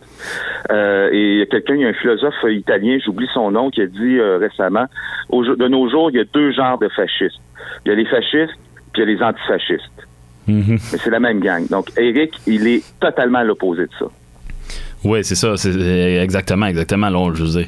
[0.71, 3.71] Euh, et il y a quelqu'un, il y a un philosophe italien, j'oublie son nom,
[3.71, 4.87] qui a dit euh, récemment,
[5.31, 7.41] de nos jours, il y a deux genres de fascistes.
[7.85, 8.59] Il y a les fascistes,
[8.93, 10.07] puis il y a les antifascistes.
[10.49, 10.91] Mm-hmm.
[10.93, 11.69] Mais c'est la même gang.
[11.69, 14.07] Donc, Eric, il est totalement à l'opposé de ça.
[15.07, 15.55] Oui, c'est ça,
[16.21, 17.09] exactement, exactement.
[17.09, 17.67] Là, je veux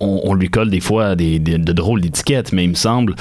[0.00, 3.14] on, lui colle des fois des, de drôles d'étiquettes, mais il me semble,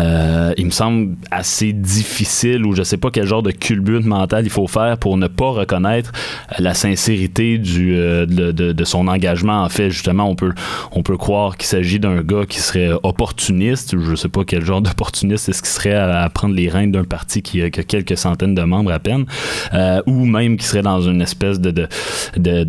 [0.00, 4.44] euh, il me semble assez difficile ou je sais pas quel genre de culbute mentale
[4.44, 6.12] il faut faire pour ne pas reconnaître
[6.58, 9.62] la sincérité du, euh, de, son engagement.
[9.62, 10.52] En fait, justement, on peut,
[10.92, 13.96] on peut croire qu'il s'agit d'un gars qui serait opportuniste.
[13.98, 17.40] Je sais pas quel genre d'opportuniste est-ce qu'il serait à, prendre les rênes d'un parti
[17.40, 19.24] qui a, quelques centaines de membres à peine,
[19.72, 21.88] euh, ou même qui serait dans une espèce de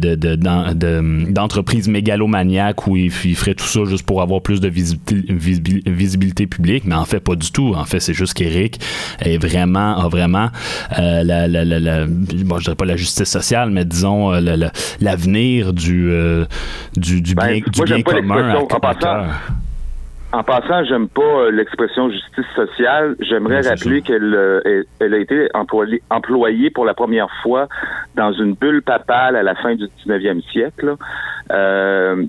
[0.05, 6.83] d'entreprises de, mégalomaniaques où il, ferait tout ça juste pour avoir plus de visibilité, publique,
[6.85, 7.73] mais en fait pas du tout.
[7.75, 8.79] En fait, c'est juste qu'Éric
[9.19, 10.49] est vraiment, a vraiment
[10.99, 16.09] euh, la, la, bon, je dirais pas la justice sociale, mais disons euh, l'avenir du,
[16.11, 16.45] euh,
[16.95, 19.27] du, du, ben, bien, du bien commun en passant,
[20.35, 23.15] En passant, j'aime pas euh, l'expression justice sociale.
[23.21, 27.69] J'aimerais rappeler qu'elle euh, elle a été employée, employée pour la première fois
[28.15, 30.95] dans une bulle papale à la fin du 19e siècle.
[31.53, 32.25] Euh,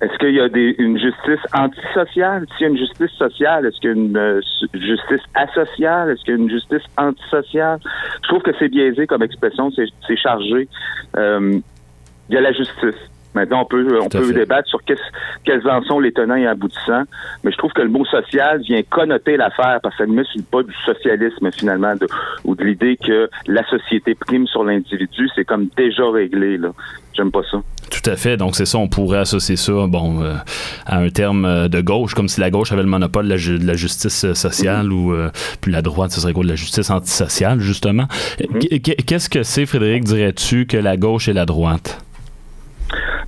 [0.00, 2.46] est-ce qu'il y a des, une justice antisociale?
[2.56, 4.40] S'il y a une justice sociale, est-ce qu'il y a une euh,
[4.74, 6.10] justice asociale?
[6.10, 7.80] Est-ce qu'il y a une justice antisociale?
[8.22, 10.68] Je trouve que c'est biaisé comme expression, c'est chargé.
[11.16, 11.58] Euh,
[12.28, 13.11] il y a la justice.
[13.34, 17.04] Maintenant, on peut, on peut débattre sur quels en sont les tenants et aboutissants,
[17.44, 20.22] mais je trouve que le mot social vient connoter l'affaire parce que ça ne met
[20.50, 21.94] pas du socialisme finalement
[22.44, 25.28] ou de l'idée que la société prime sur l'individu.
[25.34, 26.58] C'est comme déjà réglé.
[26.58, 26.72] Là.
[27.14, 27.58] J'aime pas ça.
[27.90, 28.36] Tout à fait.
[28.36, 30.34] Donc, c'est ça, on pourrait associer ça bon, euh,
[30.86, 33.74] à un terme euh, de gauche, comme si la gauche avait le monopole de la,
[33.74, 34.92] justice euh, sociale mm-hmm.
[34.92, 35.30] ou
[35.60, 38.06] puis la droite, ce serait quoi, de la justice antisociale, justement.
[38.40, 39.04] Mm-hmm.
[39.04, 42.02] Qu'est-ce que c'est, Frédéric, dirais-tu, que la gauche et la droite?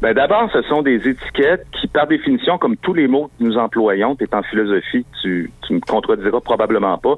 [0.00, 3.56] Ben d'abord, ce sont des étiquettes qui, par définition, comme tous les mots que nous
[3.56, 7.14] employons, tu es en philosophie, tu, tu me contrediras probablement pas,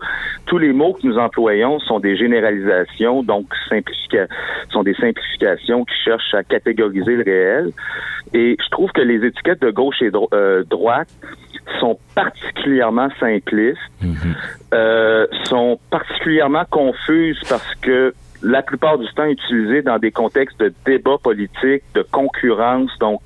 [0.47, 3.47] tous les mots que nous employons sont des généralisations, donc
[4.70, 7.72] sont des simplifications qui cherchent à catégoriser le réel.
[8.33, 11.09] Et je trouve que les étiquettes de gauche et euh, droite
[11.81, 14.35] sont particulièrement simplistes, mm-hmm.
[14.74, 20.72] euh, sont particulièrement confuses parce que la plupart du temps utilisé dans des contextes de
[20.84, 23.20] débat politique, de concurrence, donc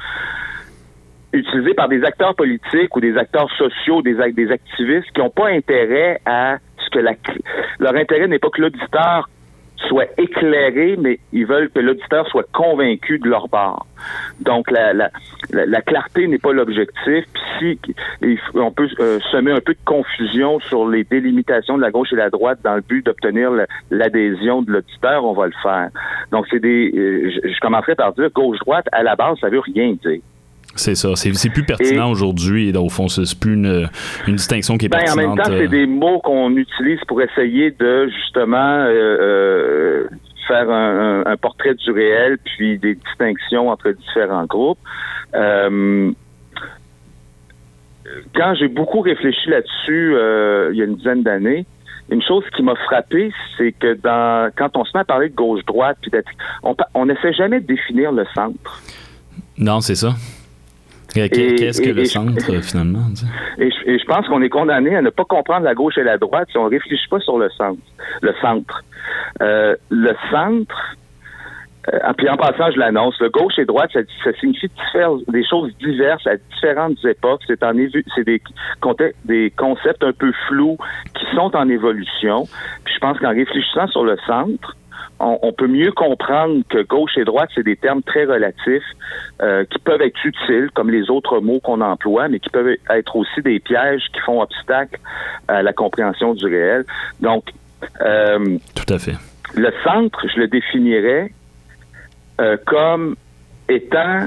[1.32, 5.48] utilisé par des acteurs politiques ou des acteurs sociaux, des, des activistes qui n'ont pas
[5.48, 7.12] intérêt à ce que la,
[7.78, 9.28] leur intérêt n'est pas que l'auditeur
[9.88, 13.86] soit éclairé, mais ils veulent que l'auditeur soit convaincu de leur part.
[14.40, 15.10] Donc la, la,
[15.52, 17.24] la, clarté n'est pas l'objectif.
[17.58, 17.78] Si
[18.54, 22.16] on peut euh, semer un peu de confusion sur les délimitations de la gauche et
[22.16, 23.50] la droite dans le but d'obtenir
[23.90, 25.90] l'adhésion de l'auditeur, on va le faire.
[26.30, 29.60] Donc c'est des, euh, je, je commencerai par dire gauche-droite à la base, ça veut
[29.60, 30.20] rien dire.
[30.76, 31.10] C'est ça.
[31.16, 32.72] C'est plus pertinent aujourd'hui.
[32.76, 33.88] Au fond, c'est plus une,
[34.26, 35.18] une, distinction qui est pertinente.
[35.18, 35.68] En même temps, c'est euh.
[35.68, 38.88] des mots qu'on utilise pour essayer de justement euh,
[39.20, 40.08] euh,
[40.46, 44.78] faire un, un, portrait du réel, puis des distinctions entre différents groupes.
[45.34, 46.12] Euh,
[48.34, 50.16] quand j'ai beaucoup réfléchi là-dessus
[50.72, 51.66] il y a une dizaine d'années,
[52.10, 55.34] une chose qui m'a frappé, c'est que dans quand on se met à parler de
[55.34, 55.98] gauche-droite,
[56.94, 58.82] on n'essaie jamais de définir le centre.
[59.58, 60.14] Non, c'est ça.
[61.14, 63.06] Qu'est-ce que le centre, finalement?
[63.58, 66.48] Et je, pense qu'on est condamné à ne pas comprendre la gauche et la droite
[66.50, 67.80] si on ne réfléchit pas sur le centre.
[68.22, 68.84] Le centre.
[69.40, 70.96] Euh, le centre,
[71.92, 74.70] euh, puis en passant, je l'annonce, le gauche et droite, ça, signifie
[75.28, 77.42] des choses diverses à différentes époques.
[77.46, 77.72] C'est en
[78.14, 78.42] c'est des,
[79.24, 80.76] des concepts un peu flous
[81.14, 82.44] qui sont en évolution.
[82.84, 84.76] Puis je pense qu'en réfléchissant sur le centre,
[85.20, 88.82] on, peut mieux comprendre que gauche et droite, c'est des termes très relatifs
[89.42, 93.16] euh, qui peuvent être utiles, comme les autres mots qu'on emploie, mais qui peuvent être
[93.16, 94.98] aussi des pièges qui font obstacle
[95.48, 96.84] à la compréhension du réel.
[97.20, 97.44] Donc,
[98.00, 99.16] euh, tout à fait.
[99.54, 101.32] Le centre, je le définirais
[102.40, 103.16] euh, comme
[103.68, 104.26] étant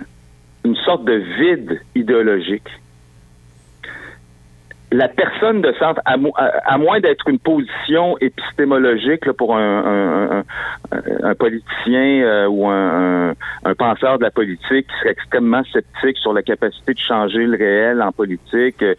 [0.64, 2.70] une sorte de vide idéologique
[4.94, 10.44] la personne de centre, à, moins d'être une position épistémologique pour un,
[11.40, 13.34] politicien euh, ou un,
[13.78, 18.04] penseur de la politique qui serait extrêmement sceptique sur la capacité de changer le réel
[18.04, 18.94] en politique, euh,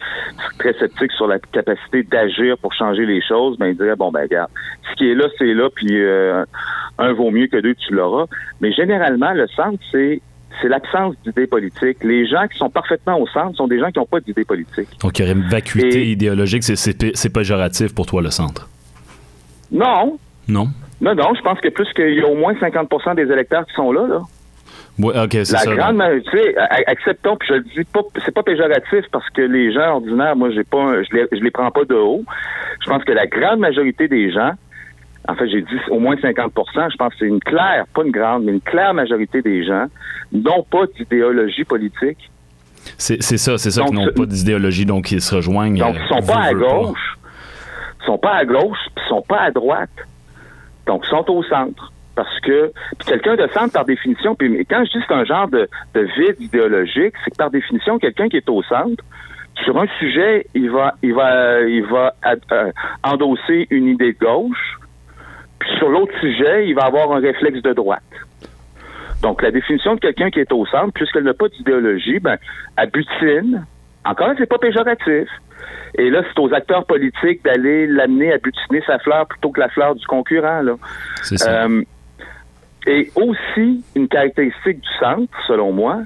[0.59, 4.23] très sceptique sur la capacité d'agir pour changer les choses, ben il dirait bon ben
[4.23, 4.51] regarde,
[4.89, 6.43] ce qui est là c'est là, puis euh,
[6.97, 8.25] un vaut mieux que deux tu l'auras.
[8.59, 10.21] Mais généralement le centre c'est
[10.61, 12.03] c'est l'absence d'idées politiques.
[12.03, 14.89] Les gens qui sont parfaitement au centre sont des gens qui n'ont pas d'idées politiques.
[15.01, 16.63] Donc, il y aurait une vacuité idéologique.
[16.63, 18.69] C'est péjoratif pour toi, le centre?
[19.71, 20.17] Non.
[20.47, 20.67] Non?
[21.01, 21.33] Non, non.
[21.35, 24.07] Je pense que plus qu'il y a au moins 50% des électeurs qui sont là,
[24.07, 24.21] là.
[24.97, 25.69] Oui, ok, c'est ça.
[25.69, 29.73] La grande majorité, acceptons, puis je le dis pas, c'est pas péjoratif parce que les
[29.73, 32.23] gens ordinaires, moi, j'ai pas, je les, je les prends pas de haut.
[32.81, 34.51] Je pense que la grande majorité des gens
[35.27, 38.11] en fait, j'ai dit au moins 50% je pense que c'est une claire, pas une
[38.11, 39.85] grande, mais une claire majorité des gens
[40.31, 42.29] n'ont pas d'idéologie politique.
[42.97, 45.77] C'est ça, c'est ça, qu'ils n'ont pas d'idéologie, donc ils se rejoignent.
[45.77, 47.17] Donc, ils sont euh, pas à gauche,
[48.01, 49.89] ils sont pas à gauche, puis ils sont pas à droite.
[50.85, 51.91] Donc, ils sont au centre.
[52.15, 52.71] Parce que
[53.05, 56.39] quelqu'un de centre, par définition, puis quand je dis que c'est un genre de, vide
[56.39, 59.03] idéologique, c'est que par définition, quelqu'un qui est au centre,
[59.63, 62.13] sur un sujet, il va, il va, il va
[62.51, 62.71] euh,
[63.03, 64.77] endosser une idée de gauche,
[65.59, 68.03] puis sur l'autre sujet, il va avoir un réflexe de droite.
[69.21, 72.37] Donc, la définition de quelqu'un qui est au centre, puisqu'elle n'a pas d'idéologie, ben,
[72.77, 73.65] elle butine.
[74.03, 75.27] Encore, c'est pas péjoratif.
[75.97, 79.69] Et là, c'est aux acteurs politiques d'aller l'amener à butiner sa fleur plutôt que la
[79.69, 80.61] fleur du concurrent.
[80.61, 80.75] Là.
[81.23, 81.63] C'est ça.
[81.65, 81.81] Euh,
[82.85, 86.01] et aussi, une caractéristique du centre, selon moi,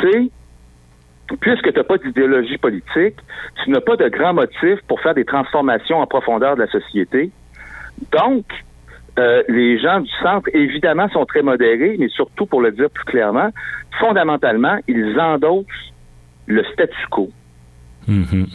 [0.00, 0.30] c'est
[1.40, 3.16] puisque tu n'as pas d'idéologie politique,
[3.62, 7.30] tu n'as pas de grands motifs pour faire des transformations en profondeur de la société.
[8.10, 8.44] Donc,
[9.18, 13.04] euh, les gens du centre, évidemment, sont très modérés, mais surtout, pour le dire plus
[13.04, 13.50] clairement,
[14.00, 15.66] fondamentalement, ils endossent
[16.46, 17.30] le statu quo.
[18.08, 18.46] Mhm.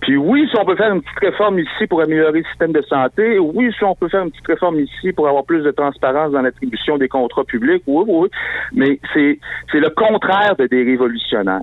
[0.00, 2.82] Puis oui, si on peut faire une petite réforme ici pour améliorer le système de
[2.82, 6.32] santé, oui, si on peut faire une petite réforme ici pour avoir plus de transparence
[6.32, 8.28] dans l'attribution des contrats publics, oui, oui,
[8.72, 9.38] mais c'est,
[9.72, 11.62] c'est le contraire de des révolutionnaires.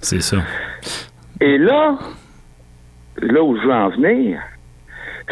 [0.00, 0.38] C'est ça.
[1.40, 1.98] Et là,
[3.20, 4.40] là où je veux en venir,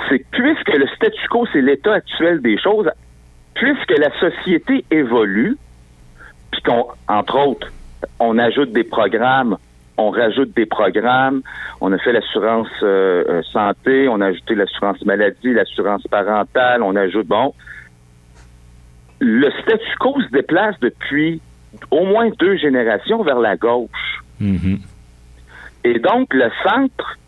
[0.08, 2.90] c'est que puisque le statu quo, c'est l'état actuel des choses,
[3.54, 5.56] puisque la société évolue,
[6.50, 7.68] puis qu'on, entre autres,
[8.18, 9.56] on ajoute des programmes,
[9.96, 11.42] on rajoute des programmes,
[11.80, 16.96] on a fait l'assurance euh, euh, santé, on a ajouté l'assurance maladie, l'assurance parentale, on
[16.96, 17.54] ajoute, bon,
[19.20, 21.40] le statu quo se déplace depuis
[21.90, 24.22] au moins deux générations vers la gauche.
[24.40, 24.78] Mhm.
[25.84, 27.18] Et donc, le centre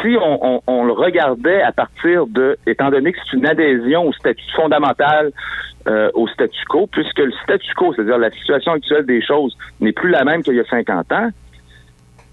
[0.00, 4.50] si on, le regardait à partir de, étant donné que c'est une adhésion au statut
[4.54, 5.30] fondamental,
[5.86, 9.92] euh, au statu quo, puisque le statu quo, c'est-à-dire la situation actuelle des choses, n'est
[9.92, 11.28] plus la même qu'il y a 50 ans,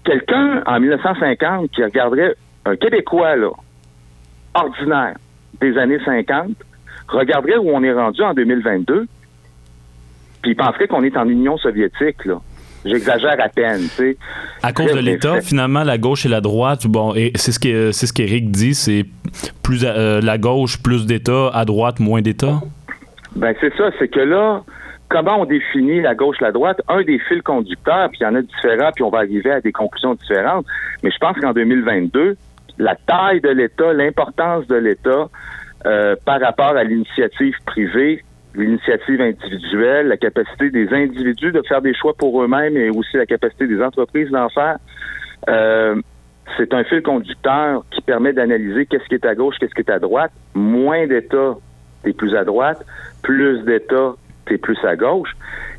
[0.04, 2.34] quelqu'un en 1950 qui regarderait
[2.64, 3.50] un Québécois là,
[4.54, 5.16] ordinaire
[5.60, 6.50] des années 50
[7.08, 9.06] regarderait où on est rendu en 2022,
[10.42, 12.40] puis il penserait qu'on est en Union soviétique là.
[12.84, 14.16] J'exagère à peine, tu sais.
[14.62, 17.92] À cause de l'État, finalement, la gauche et la droite, bon, et c'est ce que
[17.92, 19.04] c'est ce qu'Éric dit, c'est
[19.62, 22.60] plus euh, la gauche plus d'État, à droite moins d'État?
[23.36, 24.62] Ben c'est ça, c'est que là,
[25.08, 26.80] comment on définit la gauche, la droite?
[26.88, 29.60] Un des fils conducteurs, puis il y en a différents, puis on va arriver à
[29.60, 30.64] des conclusions différentes.
[31.02, 32.36] Mais je pense qu'en 2022,
[32.78, 35.28] la taille de l'État, l'importance de l'État
[35.86, 38.24] euh, par rapport à l'initiative privée,
[38.54, 43.26] l'initiative individuelle, la capacité des individus de faire des choix pour eux-mêmes et aussi la
[43.26, 44.78] capacité des entreprises d'en faire.
[45.48, 46.00] Euh,
[46.56, 49.90] c'est un fil conducteur qui permet d'analyser qu'est-ce qui est à gauche, qu'est-ce qui est
[49.90, 50.32] à droite.
[50.54, 51.56] Moins d'État,
[52.02, 52.84] t'es plus à droite.
[53.22, 54.14] Plus d'État,
[54.46, 55.30] t'es plus à gauche.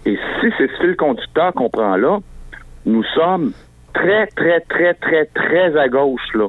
[0.05, 2.19] Et si c'est ce fil conducteur qu'on prend là,
[2.85, 3.51] nous sommes
[3.93, 6.47] très, très, très, très, très à gauche, là.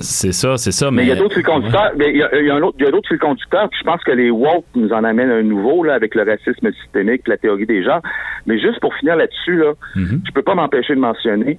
[0.00, 0.90] C'est ça, c'est ça.
[0.90, 1.92] Mais il y a d'autres fils conducteurs.
[1.98, 3.68] il y a, d'autres fils conducteurs.
[3.78, 7.26] je pense que les woke nous en amènent un nouveau là avec le racisme systémique,
[7.28, 8.02] la théorie des genres.
[8.46, 10.20] Mais juste pour finir là-dessus, là, mm-hmm.
[10.26, 11.58] je peux pas m'empêcher de mentionner.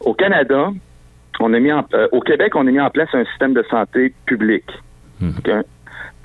[0.00, 0.70] Au Canada,
[1.40, 4.12] on a mis euh, au Québec, on a mis en place un système de santé
[4.26, 4.64] public.
[5.20, 5.30] Mm.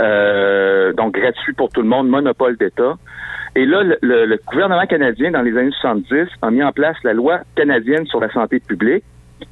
[0.02, 2.98] Euh, donc gratuit pour tout le monde, monopole d'État.
[3.56, 7.14] Et là, le, le, gouvernement canadien, dans les années 70, a mis en place la
[7.14, 9.04] loi canadienne sur la santé publique,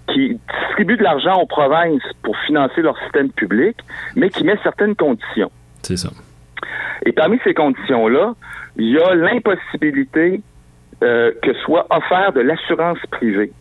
[0.08, 3.78] qui distribue de l'argent aux provinces pour financer leur système public,
[4.16, 5.52] mais qui met certaines conditions.
[5.82, 6.10] C'est ça.
[7.06, 8.34] Et parmi ces conditions-là,
[8.78, 10.42] il y a l'impossibilité
[11.04, 13.52] euh, que soit offert de l'assurance privée.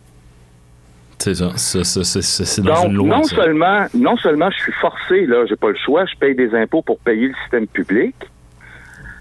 [1.18, 1.50] C'est ça.
[1.56, 3.16] C'est dans Donc, une loi.
[3.16, 6.54] Non seulement, non seulement je suis forcé, là, j'ai pas le choix, je paye des
[6.54, 8.14] impôts pour payer le système public,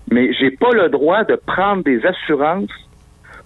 [0.10, 2.72] mais j'ai pas le droit de prendre des assurances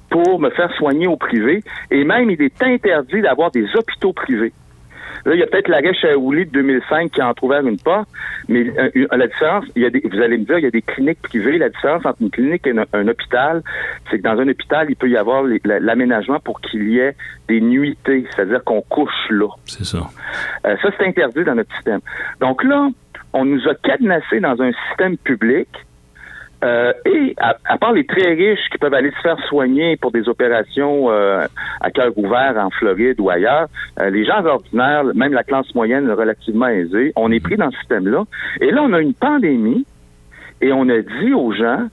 [0.10, 1.64] pour me faire soigner au privé.
[1.92, 4.54] Et même, il est interdit d'avoir des hôpitaux privés.
[5.26, 8.10] Là, il y a peut-être l'arrêt Chaouli de 2005 qui a entrouvert une porte,
[8.50, 10.72] mais euh, la différence, il y a des, vous allez me dire, il y a
[10.72, 11.58] des cliniques privées.
[11.58, 13.64] La différence entre une clinique et un, hôpital,
[14.10, 17.16] c'est que dans un hôpital, il peut y avoir l'aménagement pour qu'il y ait
[17.48, 19.48] des nuitées, c'est-à-dire qu'on couche là.
[19.66, 20.10] C'est ça.
[20.66, 22.02] Euh, ça, c'est interdit dans notre système.
[22.42, 22.90] Donc là,
[23.32, 25.70] on nous a cadenassés dans un système public
[26.64, 30.30] euh, et à, part les très riches qui peuvent aller se faire soigner pour des
[30.30, 31.46] opérations euh,
[31.82, 33.68] à cœur ouvert en Floride ou ailleurs,
[34.00, 37.78] euh, les gens ordinaires, même la classe moyenne relativement aisée, on est pris dans ce
[37.80, 38.24] système-là.
[38.62, 39.86] Et là, on a une pandémie
[40.62, 41.88] et on a dit aux gens,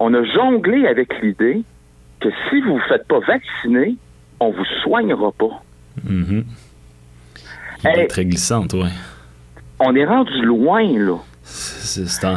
[0.00, 1.62] on a jonglé avec l'idée
[2.20, 3.96] que si vous ne vous faites pas vacciner,
[4.40, 5.62] on vous soignera pas.
[6.02, 6.40] Mm
[8.08, 8.88] très glissante, oui.
[9.78, 11.18] On est rendu loin, là.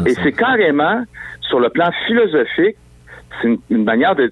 [0.05, 1.03] Et c'est carrément
[1.47, 2.77] sur le plan philosophique,
[3.41, 4.31] c'est une, manière de,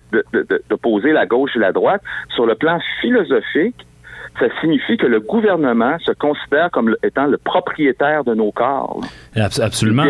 [0.82, 2.02] poser la gauche et la droite.
[2.34, 3.86] Sur le plan philosophique,
[4.40, 9.02] ça signifie que le gouvernement se considère comme étant le propriétaire de nos corps.
[9.36, 10.06] Absolument.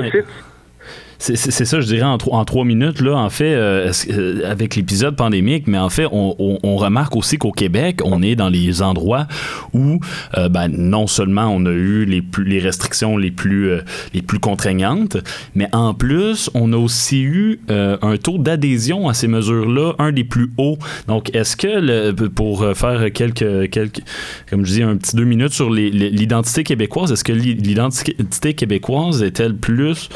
[1.18, 5.66] C'est ça, je dirais, en, trois minutes, là, en fait, euh, euh, avec l'épisode pandémique,
[5.68, 9.28] mais en fait, on, remarque aussi qu'au Québec, on est dans les endroits
[9.74, 10.00] où,
[10.38, 13.72] euh, ben, non seulement on a eu les, restrictions les plus,
[14.14, 15.18] les plus contraignantes,
[15.56, 20.26] mais en plus, on a aussi eu un taux d'adhésion à ces mesures-là, un des
[20.26, 20.78] plus hauts.
[21.08, 24.02] Donc, est-ce que, pour faire quelques, quelques,
[24.50, 29.56] comme je dis, un petit deux minutes sur l'identité québécoise, est-ce que l'identité québécoise est-elle
[29.56, 30.10] plus,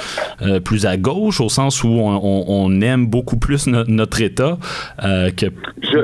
[0.64, 4.57] plus la gauche au sens où on, aime beaucoup plus notre État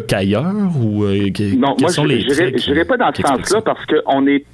[0.08, 1.06] qu'ailleurs ou
[1.58, 4.46] non moi je n'irai pas dans ce sens-là parce que on est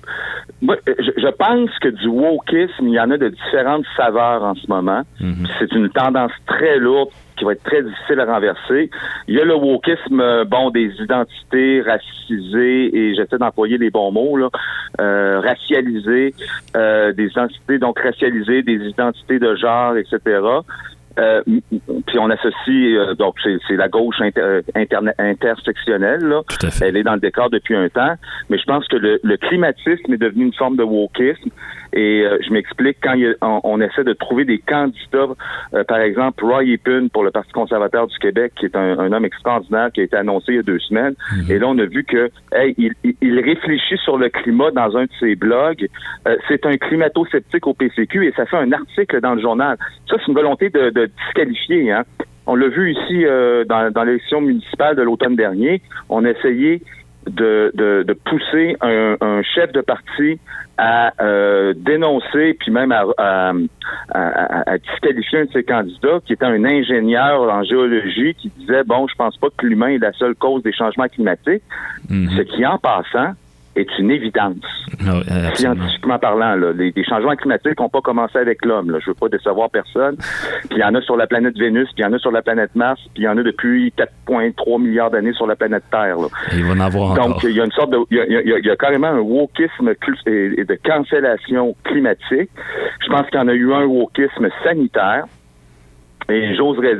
[0.61, 5.03] je, pense que du wokisme il y en a de différentes saveurs en ce moment
[5.19, 5.47] mm-hmm.
[5.59, 7.09] c'est une tendance très lourde
[7.41, 8.91] qui va être très difficile à renverser.
[9.27, 14.11] Il y a le wokisme, euh, bon, des identités racisées, et j'essaie d'employer les bons
[14.11, 14.49] mots, là,
[14.99, 16.35] euh, racialisées,
[16.75, 20.39] euh, des identités donc racialisées, des identités de genre, etc.
[21.19, 21.41] Euh,
[22.07, 24.61] puis on associe euh, donc c'est la gauche inter,
[25.19, 26.41] intersectionnelle là.
[26.81, 28.13] Elle est dans le décor depuis un temps,
[28.49, 31.49] mais je pense que le, le climatisme est devenu une forme de wokisme.
[31.93, 35.27] Et euh, je m'explique quand on, essaie de trouver des candidats,
[35.73, 39.25] euh, par exemple Roy Epun pour le Parti conservateur du Québec, qui est un, homme
[39.25, 41.15] extraordinaire qui a été annoncé il y a deux semaines.
[41.35, 41.51] Mhm.
[41.51, 45.03] Et là, on a vu que hey, il, il, réfléchit sur le climat dans un
[45.03, 45.87] de ses blogs.
[46.27, 49.77] Euh, c'est un climato-sceptique au PCQ et ça fait un article dans le journal.
[50.09, 51.91] Ça, c'est une volonté de, de disqualifier.
[51.91, 52.03] Hein.
[52.47, 53.23] On l'a vu ici
[53.69, 55.81] dans, dans l'élection municipale de l'automne dernier.
[56.09, 56.81] On a essayé
[57.27, 60.39] de, de, de pousser un, un, chef de parti
[60.77, 63.53] à euh, dénoncer puis même à, à,
[64.13, 69.07] à, disqualifier un de ses candidats qui était un ingénieur en géologie qui disait bon
[69.07, 71.63] je pense pas que l'humain est la seule cause des changements climatiques
[72.09, 72.29] mhm.
[72.31, 73.33] ce qui en passant
[73.75, 74.57] est une évidence.
[75.05, 78.97] Ah Scientifiquement parlant, là, les, changements climatiques n'ont pas commencé avec l'homme.
[79.01, 80.17] Je veux pas décevoir personne.
[80.17, 82.31] Puis il y en a sur la planète Vénus, puis il y en a sur
[82.31, 83.93] la planète Mars, puis il y en a depuis
[84.27, 86.17] 4,3 milliards d'années sur la planète Terre.
[86.53, 88.69] il va en avoir Donc il y a une sorte de, il y a, y
[88.69, 89.93] a, carrément un wokisme
[90.25, 92.49] et de cancellation climatique.
[92.99, 95.25] Je pense qu'il y en a eu un wokisme sanitaire.
[96.31, 96.95] Et j'oserais,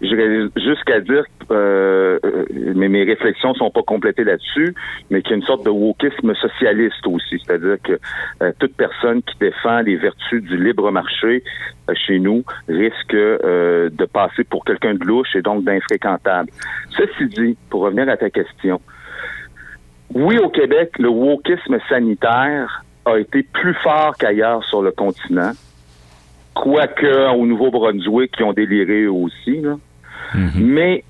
[0.00, 2.44] j'irais jusqu'à dire, euh, euh,
[2.76, 4.74] mais mes réflexions sont pas complétées là-dessus,
[5.10, 7.98] mais qu'il y a une sorte de wokisme socialiste aussi, c'est-à-dire que
[8.42, 11.42] euh, toute personne qui défend les vertus du libre marché
[11.94, 16.50] chez nous risque de passer pour quelqu'un de louche et donc d'infréquentable.
[16.90, 18.80] Ceci dit, pour revenir à ta question,
[20.14, 25.52] oui, au Québec, le wokisme sanitaire a été plus fort qu'ailleurs sur le continent
[26.54, 29.60] quoique au Nouveau-Brunswick, qui ont déliré aussi.
[29.60, 29.76] Là.
[30.34, 30.50] Mhm.
[30.56, 31.04] Mais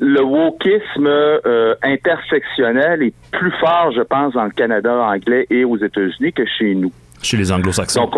[0.00, 5.76] le wokisme euh, intersectionnel est plus fort, je pense, dans le Canada anglais et aux
[5.76, 6.92] États-Unis que chez nous.
[7.22, 8.10] Chez les anglo-saxons.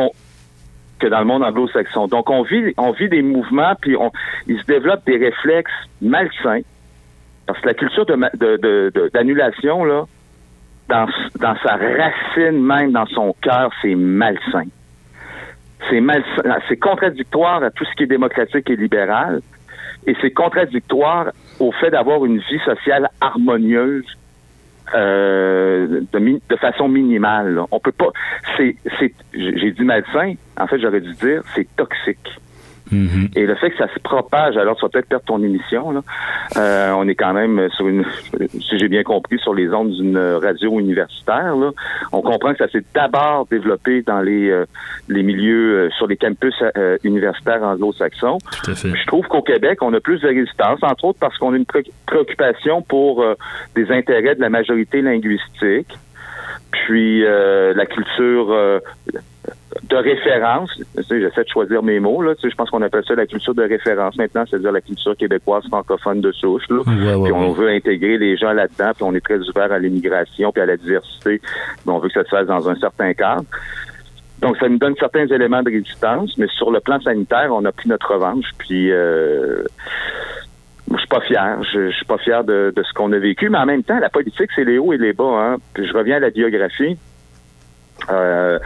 [0.99, 2.09] que dans le monde anglo-saxon.
[2.09, 4.11] Donc, on vit, on vit des mouvements, puis on,
[4.47, 6.63] il se développe des réflexes malsains.
[7.47, 8.05] Parce que la culture
[9.15, 10.05] d'annulation, de, là,
[10.89, 11.07] dans,
[11.41, 14.65] dans sa racine même, dans son cœur, c'est malsain
[15.89, 16.03] c'est
[16.69, 19.41] c'est contradictoire à tout ce qui est démocratique et libéral,
[20.07, 24.07] et c'est contradictoire au fait d'avoir une vie sociale harmonieuse
[24.95, 27.61] euh, de, de, façon minimale.
[27.71, 28.09] On peut pas.
[28.57, 28.77] C'est,
[29.35, 30.35] j'ai dit malsain.
[30.59, 32.41] En fait, j'aurais dû dire c'est toxique.
[32.93, 33.39] Mm-hmm.
[33.39, 35.91] Et le fait que ça se propage, alors tu vas peut-être perdre ton émission.
[35.91, 36.03] Là.
[36.57, 38.05] Euh, on est quand même sur une,
[38.53, 41.57] si j'ai bien compris, sur les ondes d'une radio universitaire.
[41.57, 41.71] Là.
[42.13, 44.65] On comprend que ça s'est d'abord développé dans les euh,
[45.09, 46.55] les milieux, euh, sur les campus
[47.05, 48.39] universitaires anglo-saxons.
[48.67, 51.67] Je trouve qu'au Québec, on a plus de résistance, entre autres parce qu'on a une
[52.07, 53.25] préoccupation pour
[53.75, 55.99] des intérêts de la majorité linguistique
[56.71, 58.81] puis la culture
[59.83, 60.71] de référence.
[60.97, 62.23] J'essaie de choisir mes mots.
[62.23, 62.35] Là.
[62.43, 66.21] je pense qu'on appelle ça la culture de référence maintenant, c'est-à-dire la culture québécoise francophone
[66.21, 66.65] de souche.
[66.69, 66.83] Là.
[66.85, 70.63] puis on veut intégrer les gens là-dedans, puis on est très ouvert à l'immigration puis
[70.63, 71.41] à la diversité.
[71.87, 73.45] on veut que ça se fasse dans un certain cadre.
[74.41, 77.73] Donc, ça nous donne certains éléments de résistance, mais sur le plan sanitaire, on a
[77.73, 78.47] pris notre revanche.
[78.59, 79.65] Puis, euh,
[80.93, 81.59] je suis pas fier.
[81.73, 84.51] Je, suis pas fier de, ce qu'on a vécu, mais en même temps, la politique,
[84.55, 85.25] c'est les hauts et les bas.
[85.25, 85.57] Hein.
[85.75, 86.97] Puis je reviens à la biographie.
[88.11, 88.59] Euh,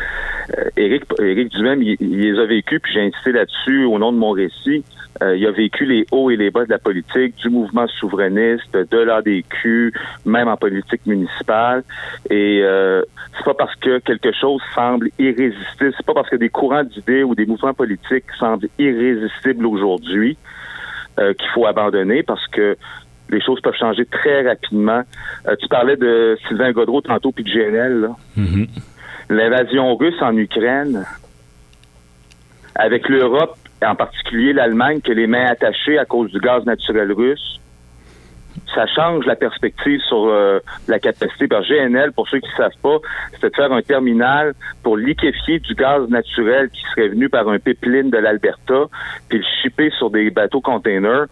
[0.77, 4.31] Éric, Éric Duhem, il, les a vécu, puis j'ai insisté là-dessus au nom de mon
[4.31, 4.85] récit.
[5.23, 8.75] Euh, il a vécu les hauts et les bas de la politique, du mouvement souverainiste,
[8.75, 9.93] de l'ADQ,
[10.25, 11.85] même en politique municipale.
[12.31, 13.03] Et euh,
[13.37, 17.23] c'est pas parce que quelque chose semble irrésistible, c'est pas parce que des courants d'idées
[17.23, 20.37] ou des mouvements politiques semblent irrésistibles aujourd'hui
[21.19, 22.77] euh, qu'il faut abandonner, parce que
[23.31, 25.03] les choses peuvent changer très rapidement.
[25.47, 28.01] Euh, tu parlais de Sylvain Godreau tantôt puis de GNL.
[28.01, 28.17] Là.
[28.39, 28.69] Mm-hmm
[29.29, 31.05] l'invasion russe en Ukraine,
[32.75, 37.13] avec l'Europe, en particulier l'Allemagne, qui a les mains attachées à cause du gaz naturel
[37.13, 37.61] russe,
[38.75, 41.47] ça change la perspective sur euh, la capacité.
[41.49, 42.99] Par GNL, pour ceux qui ne savent pas,
[43.41, 47.59] c'est de faire un terminal pour liquéfier du gaz naturel qui serait venu par un
[47.59, 48.87] pipeline de l'Alberta,
[49.29, 51.27] puis le shipper sur des bateaux containers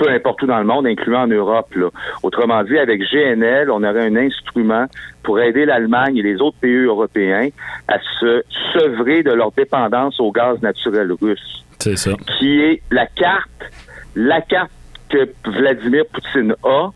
[0.00, 1.74] peu importe où dans le monde, incluant en Europe.
[2.22, 4.86] Autrement dit, avec GNL, on aurait un instrument
[5.22, 7.48] pour aider l'Allemagne et les autres pays européens
[7.86, 8.42] à se
[8.72, 11.64] sevrer de leur dépendance au gaz naturel russe.
[11.78, 12.12] C'est ça.
[12.38, 13.70] Qui est la carte,
[14.16, 14.70] la carte
[15.10, 16.88] que Vladimir Poutine a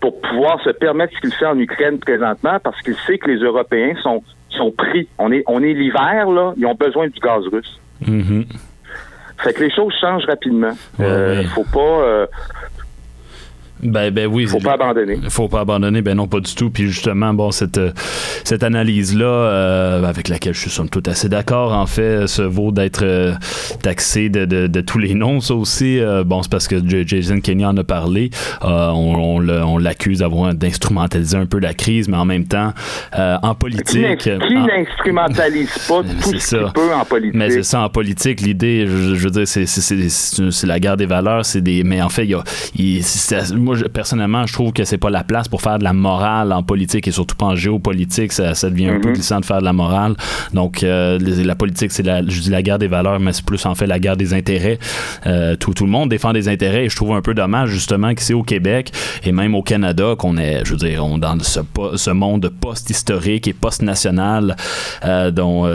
[0.00, 3.38] pour pouvoir se permettre ce qu'il fait en Ukraine présentement parce qu'il sait que les
[3.38, 5.06] Européens sont, sont pris.
[5.18, 7.78] On est, on est l'hiver, là, ils ont besoin du gaz russe.
[8.04, 8.46] Mm-hmm.
[9.42, 10.72] Fait que les choses changent rapidement.
[11.00, 11.80] Euh, faut pas.
[11.80, 12.26] Euh,
[13.82, 14.46] ben, ben oui.
[14.46, 15.18] Faut pas abandonner.
[15.28, 16.70] Faut pas abandonner, ben non, pas du tout.
[16.70, 17.90] Puis justement, bon, cette, euh,
[18.44, 22.70] cette analyse-là, euh, avec laquelle je suis somme toute assez d'accord, en fait, se vaut
[22.70, 23.32] d'être euh,
[23.82, 25.40] taxé de, de, de, tous les noms.
[25.40, 26.76] Ça aussi, bon, c'est parce que
[27.06, 28.30] Jason Kenney en a parlé.
[28.62, 32.72] on, on l'accuse d'avoir d'instrumentaliser un peu la crise, mais en même temps,
[33.16, 34.18] en politique.
[34.18, 37.34] Qui n'instrumentalise pas tout ce qu'il peut en politique?
[37.34, 41.60] Mais c'est ça, en politique, l'idée, je, veux dire, c'est la guerre des valeurs, c'est
[41.60, 41.82] des.
[41.82, 42.44] Mais en fait, il y a.
[43.92, 47.08] Personnellement, je trouve que c'est pas la place pour faire de la morale en politique
[47.08, 48.32] et surtout pas en géopolitique.
[48.32, 49.14] Ça, devient un peu mhm.
[49.14, 50.14] glissant de faire de la morale.
[50.52, 53.64] Donc, euh, la politique, c'est la, je dis la guerre des valeurs, mais c'est plus
[53.66, 54.78] en fait la guerre des intérêts.
[55.26, 58.14] Euh, tout, tout le monde défend des intérêts et je trouve un peu dommage, justement,
[58.14, 58.92] qu'ici au Québec
[59.24, 61.60] et même au Canada, qu'on est, je veux dire, on, dans ce,
[61.96, 64.56] ce monde post-historique et post-national
[65.04, 65.66] euh, dont,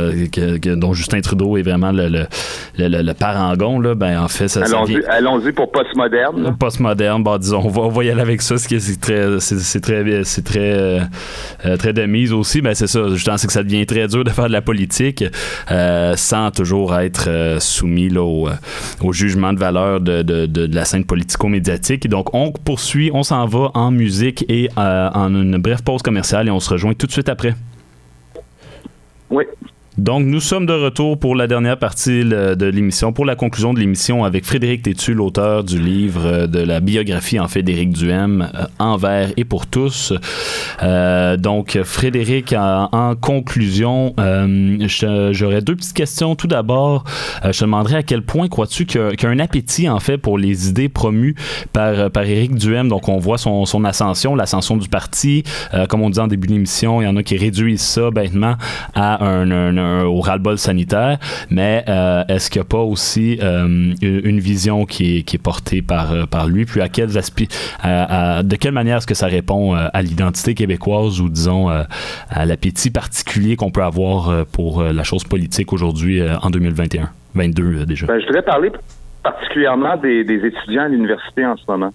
[0.63, 5.03] dont Justin Trudeau est vraiment le, le, le, parangon, là, ben, en fait, ça, allons-y,
[5.05, 6.55] allons-y pour post-moderne.
[6.59, 9.39] Post-moderne, bon, disons, on va, on va y aller avec ça, ce qui est très,
[9.39, 12.61] c'est très, c'est très, euh, très de mise aussi.
[12.61, 15.23] Mais c'est ça, je pense que ça devient très dur de faire de la politique
[15.71, 18.49] euh, sans toujours être euh, soumis au,
[19.11, 22.07] jugement de valeur de, de, la scène politico-médiatique.
[22.09, 26.51] Donc, on poursuit, on s'en va en musique et en une brève pause commerciale et
[26.51, 27.55] on se rejoint tout de suite après.
[29.29, 29.45] Oui.
[29.97, 33.79] Donc, nous sommes de retour pour la dernière partie de l'émission, pour la conclusion de
[33.79, 38.47] l'émission avec Frédéric Tétu, l'auteur du livre euh, de la biographie, en fait, d'Éric Duhem,
[38.53, 40.13] euh, Envers et pour tous.
[40.83, 44.13] Euh, donc, Frédéric, en, conclusion,
[45.31, 46.35] j'aurais deux petites questions.
[46.35, 47.03] Tout d'abord,
[47.43, 50.37] je te demanderais à quel point crois-tu qu'il y, a un appétit, en fait, pour
[50.37, 51.33] les idées promues
[51.73, 52.87] par, par Éric Duhem.
[52.87, 55.43] Donc, on voit son, son ascension, l'ascension du parti.
[55.89, 58.55] comme on disait en début d'émission, il y en a qui réduisent ça bêtement
[58.93, 61.17] à un, un au ras-le-bol sanitaire,
[61.49, 66.11] mais euh, est-ce qu'il n'y a pas aussi euh, une vision qui est, portée par,
[66.11, 67.47] euh, par lui, puis à quels aspects,
[67.83, 73.55] de quelle manière est-ce que ça répond à l'identité québécoise ou disons à l'appétit particulier
[73.55, 78.07] qu'on peut avoir pour la chose politique aujourd'hui en 2021, 22 déjà?
[78.07, 78.71] Ben, je voudrais parler
[79.23, 81.93] particulièrement des étudiants à l'université en ce moment.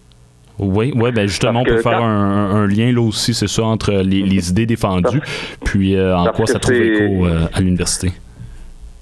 [0.63, 4.51] Oui, ouais, ben justement, on peut faire un, lien là aussi, c'est ça, entre les,
[4.51, 5.21] idées défendues,
[5.65, 8.13] puis euh, en quoi ça trouve écho euh, à l'université.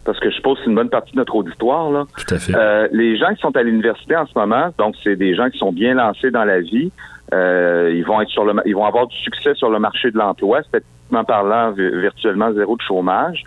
[0.04, 1.90] Parce que je suppose que c'est une bonne partie de notre auditoire.
[1.90, 2.04] Là.
[2.16, 2.54] Tout à fait.
[2.54, 5.58] Euh, les gens qui sont à l'université en ce moment, donc c'est des gens qui
[5.58, 6.90] sont bien lancés dans la vie.
[7.32, 10.62] ils vont être sur le, ils vont avoir du succès sur le marché de l'emploi,
[10.62, 13.44] spécifiquement parlant, virtuellement zéro de chômage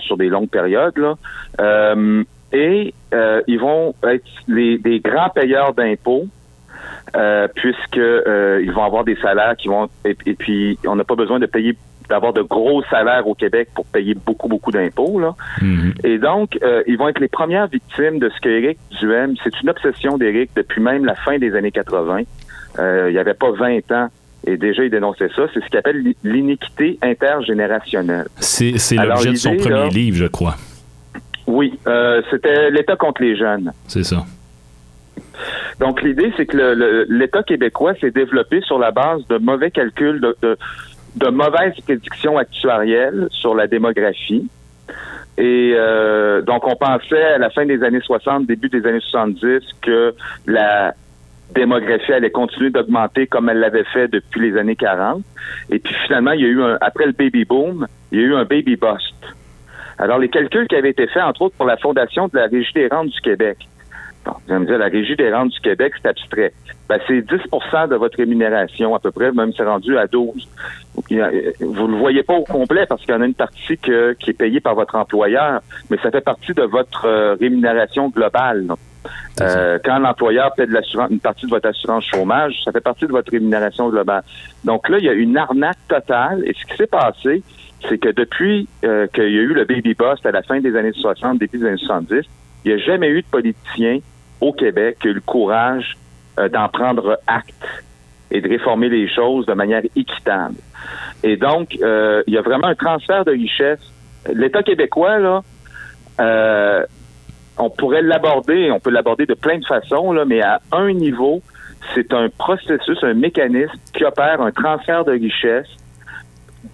[0.00, 0.98] sur des longues périodes.
[0.98, 1.94] Là.
[2.52, 6.26] et ils vont être les, des grands payeurs d'impôts
[7.16, 11.16] euh, puisque euh, ils vont avoir des salaires qui vont et, puis on n'a pas
[11.16, 11.76] besoin de payer
[12.08, 15.34] d'avoir de gros salaires au Québec pour payer beaucoup beaucoup d'impôts là.
[15.62, 15.94] Mhm.
[16.04, 19.60] Et donc euh, ils vont être les premières victimes de ce que Éric Duhem, c'est
[19.60, 22.22] une obsession d'Éric depuis même la fin des années 80.
[22.78, 24.08] Euh, il n'y avait pas 20 ans
[24.46, 25.42] et déjà, il dénonçait ça.
[25.52, 28.26] C'est ce qu'il appelle l'iniquité intergénérationnelle.
[28.38, 30.56] C'est l'objet de son premier livre, je crois.
[31.46, 33.72] Oui, euh, c'était l'État contre les jeunes.
[33.86, 34.24] C'est ça.
[35.78, 41.28] Donc, l'idée, c'est que l'État québécois s'est développé sur la base de mauvais calculs, de,
[41.28, 44.48] mauvaises prédictions actuarielles sur la démographie.
[45.38, 49.62] Et euh, donc, on pensait à la fin des années 60, début des années 70,
[49.80, 50.14] que
[50.46, 50.94] la
[51.54, 55.22] démographie allait continuer d'augmenter comme elle l'avait fait depuis les années 40.
[55.70, 58.26] Et puis finalement, il y a eu un, après le baby boom, il y a
[58.26, 59.14] eu un baby bust.
[59.98, 62.72] Alors, les calculs qui avaient été faits, entre autres, pour la fondation de la Régie
[62.74, 63.58] des rentes du Québec,
[64.24, 66.52] vous allez me dire, la Régie des rentes du Québec, c'est abstrait.
[66.88, 70.48] Ben, c'est 10% de votre rémunération, à peu près, même c'est rendu à 12
[70.94, 73.90] Vous ne le voyez pas au complet parce qu'il y en a une partie qui
[73.92, 78.66] est payée par votre employeur, mais ça fait partie de votre euh, rémunération globale.
[79.40, 83.06] Euh, quand l'employeur paie de l'assurance, une partie de votre assurance chômage, ça fait partie
[83.06, 84.22] de votre rémunération globale.
[84.64, 86.42] Donc là, il y a une arnaque totale.
[86.44, 87.42] Et ce qui s'est passé,
[87.88, 90.76] c'est que depuis euh, qu'il y a eu le baby bust à la fin des
[90.76, 92.26] années 60, début des années 70,
[92.64, 94.00] il n'y a jamais eu de politicien
[94.40, 95.96] au Québec qui le courage
[96.38, 97.66] euh, d'en prendre acte
[98.30, 100.56] et de réformer les choses de manière équitable.
[101.22, 103.80] Et donc, euh, il y a vraiment un transfert de richesse.
[104.32, 105.42] L'État québécois, là,
[106.20, 106.86] euh,
[107.58, 111.42] on pourrait l'aborder, on peut l'aborder de plein de façons, là, mais à un niveau,
[111.94, 115.68] c'est un processus, un mécanisme qui opère un transfert de richesse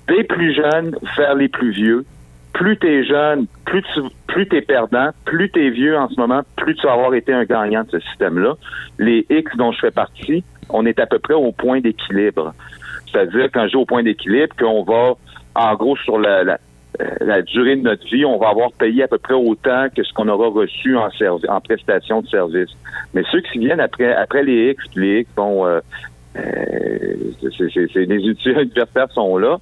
[0.08, 2.04] des plus jeunes vers les plus vieux.
[2.57, 6.09] Plus tu es jeune, plus tu, plus tu es perdant, plus tu es vieux en
[6.09, 8.54] ce moment, plus tu vas avoir été un gagnant de ce système-là.
[8.98, 12.54] Les X dont je fais partie, on est à peu près au point d'équilibre.
[13.12, 15.16] C'est-à-dire, quand dis au point d'équilibre, qu'on va,
[15.54, 19.18] en gros, sur la, la, durée de notre vie, on va avoir payé à peu
[19.18, 21.09] près autant que ce qu'on aura reçu en,
[21.48, 22.70] en prestation de service.
[23.12, 25.80] Mais ceux qui viennent après, après les X, les X, bon, euh,
[26.36, 27.14] euh,
[27.57, 29.59] c'est, les universitaires sont là.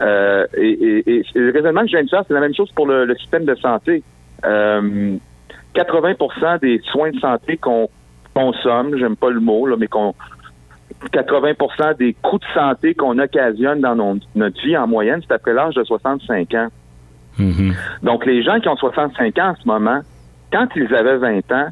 [0.00, 2.86] Euh, et, et, le raisonnement que je viens de faire, c'est la même chose pour
[2.86, 4.02] le, système de santé.
[4.42, 7.88] 80% des soins de santé qu'on
[8.34, 10.14] consomme, j'aime pas le mot, là, mais qu'on
[11.12, 15.74] 80% des coûts de santé qu'on occasionne dans notre vie en moyenne, c'est après l'âge
[15.74, 16.68] de 65 ans.
[17.38, 17.74] Mm-hmm.
[18.02, 20.00] Donc, les gens qui ont 65 ans en ce moment,
[20.52, 21.68] quand ils avaient 20 ans,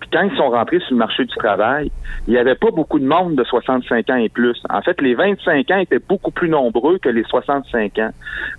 [0.00, 1.90] puis quand ils sont rentrés sur le marché du travail,
[2.26, 4.60] il n'y avait pas beaucoup de monde de 65 ans et plus.
[4.68, 8.10] En fait, les 25 ans étaient beaucoup plus nombreux que les 65 ans.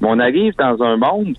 [0.02, 1.36] Mais on arrive dans un monde,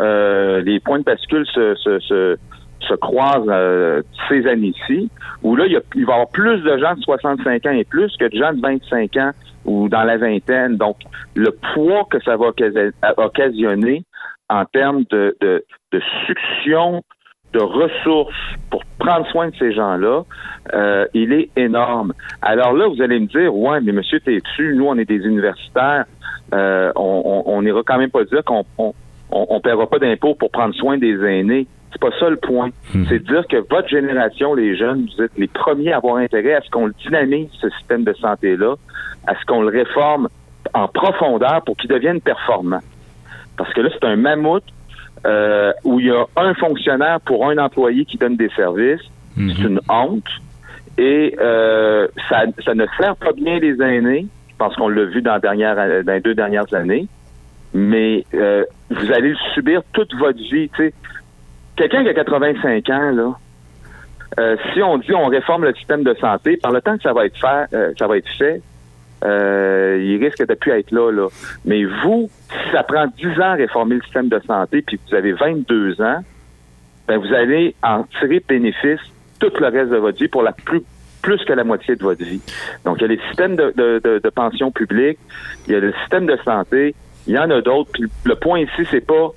[0.00, 2.38] euh, les points de bascule se, se,
[2.80, 5.10] se croisent euh, ces années-ci,
[5.42, 8.24] où là, il, va y avoir plus de gens de 65 ans et plus que
[8.24, 9.30] de gens de 25 ans
[9.64, 10.76] ou dans la vingtaine.
[10.76, 10.96] Donc,
[11.34, 12.52] le poids que ça va
[13.18, 14.04] occasionner
[14.48, 17.02] en termes de, de, de succion
[17.52, 18.34] de ressources
[18.70, 20.22] pour prendre soin de ces gens-là,
[20.72, 22.12] euh, il est énorme.
[22.40, 25.18] Alors là, vous allez me dire, ouais, mais monsieur, t'es dessus, nous, on est des
[25.26, 26.04] universitaires,
[26.54, 28.94] euh, on n'ira quand même pas dire qu'on on,
[29.32, 31.66] on, paiera pas d'impôts pour prendre soin des aînés.
[31.90, 32.70] C'est pas ça le point.
[32.94, 33.04] Hmm.
[33.08, 36.54] C'est de dire que votre génération, les jeunes, vous êtes les premiers à avoir intérêt
[36.54, 38.76] à ce qu'on le dynamise, ce système de santé-là,
[39.26, 40.28] à ce qu'on le réforme
[40.74, 42.80] en profondeur pour qu'il devienne performant.
[43.56, 44.64] Parce que là, c'est un mammouth
[45.26, 49.02] euh, où il y a un fonctionnaire pour un employé qui donne des services.
[49.36, 49.50] Hmm.
[49.50, 50.28] C'est une honte.
[50.98, 54.26] Et euh, ça, ça ne sert pas bien les aînés.
[54.48, 57.08] Je pense qu'on l'a vu dans, dernière, dans les deux dernières années.
[57.74, 60.70] Mais euh, vous allez le subir toute votre vie.
[60.76, 60.92] sais
[61.76, 63.38] quelqu'un qui a 85 ans, là,
[64.38, 67.12] euh, si on dit on réforme le système de santé, par le temps que ça
[67.12, 68.62] va être fait, euh, ça va être fait,
[69.22, 71.28] euh, il risque de plus être là, là.
[71.64, 75.14] Mais vous, si ça prend 10 ans à réformer le système de santé, puis vous
[75.14, 76.20] avez 22 ans,
[77.08, 79.00] ben vous allez en tirer bénéfice
[79.38, 80.82] tout le reste de votre vie pour la plus
[81.22, 82.40] plus que la moitié de votre vie.
[82.84, 85.18] Donc, il y a les systèmes de, de, de, pension publique,
[85.68, 86.96] il y a le système de santé,
[87.28, 87.90] il y en a d'autres.
[87.92, 89.30] Puis le point ici, c'est pas,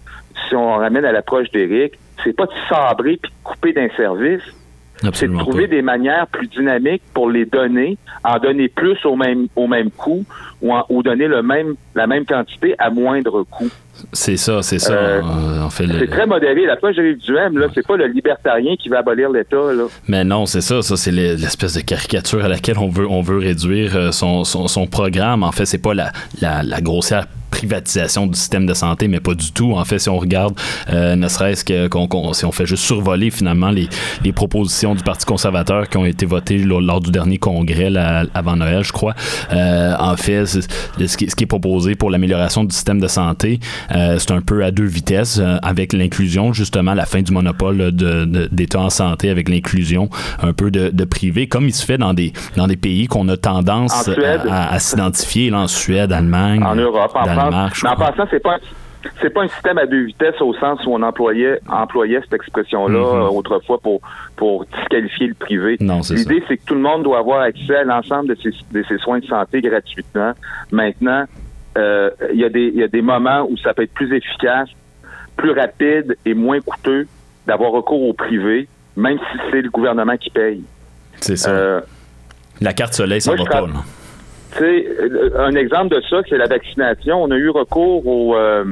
[0.49, 4.41] si on ramène à l'approche d'Éric, c'est pas de sabrer puis de couper d'un service.
[5.13, 9.47] C'est de trouver des manières plus dynamiques pour les donner, en donner plus au même
[9.55, 10.25] au même coût
[10.61, 13.69] ou, ou donner le même la même quantité à moindre coût.
[14.11, 14.93] C'est ça, c'est ça.
[14.93, 16.65] Euh, en fait, c'est très modéré.
[16.65, 19.57] La j'ai du M, là, c'est pas le libertarien qui va abolir l'État.
[20.07, 20.81] Mais non, c'est ça.
[20.81, 24.67] Ça, c'est l'espèce de caricature à laquelle on veut, on veut réduire euh, son, son,
[24.67, 25.43] son programme.
[25.43, 27.25] En fait, c'est pas la, la, la grossière
[27.55, 29.73] privatisation du système de santé, mais pas du tout.
[29.73, 30.55] En fait, si on regarde,
[30.91, 31.87] euh, ne serait-ce que
[32.33, 33.87] si on fait juste survoler finalement les,
[34.23, 37.91] les, propositions du Parti conservateur qui ont été votées lors, du dernier congrès
[38.33, 39.13] avant Noël, je crois.
[39.53, 40.59] Euh, en fait, ce
[41.17, 43.59] qui, ce qui, est proposé pour l'amélioration du système de santé,
[43.95, 48.79] euh, c'est un peu à deux vitesses, avec l'inclusion, justement, la fin du monopole d'État
[48.79, 50.09] de, en santé, avec l'inclusion
[50.41, 53.29] un peu de, de, privé, comme il se fait dans des, dans des pays qu'on
[53.29, 54.09] a tendance
[54.49, 58.57] à, à, s'identifier, en Suède, Allemagne, en Europe, en Mais en passant, c'est pas
[59.21, 62.97] c'est pas un système à deux vitesses au sens où on employait employait cette expression-là
[62.97, 63.37] mm-hmm.
[63.37, 64.01] autrefois pour
[64.35, 65.77] pour disqualifier le privé.
[65.79, 69.25] L'idée c'est que tout le monde doit avoir accès à l'ensemble de ses, soins de
[69.25, 70.33] santé gratuitement.
[70.71, 71.25] Maintenant,
[71.77, 74.69] euh, il y a des y a des moments où ça peut être plus efficace,
[75.37, 77.07] plus rapide et moins coûteux
[77.45, 80.63] d'avoir recours au privé, même si c'est le gouvernement qui paye.
[81.21, 81.51] C'est ça.
[81.51, 81.81] Euh,
[82.59, 83.61] la carte soleil, ça va pas.
[83.61, 83.67] Là
[84.57, 84.87] sais,
[85.37, 87.23] un exemple de ça, c'est la vaccination.
[87.23, 88.35] On a eu recours au...
[88.35, 88.63] Euh,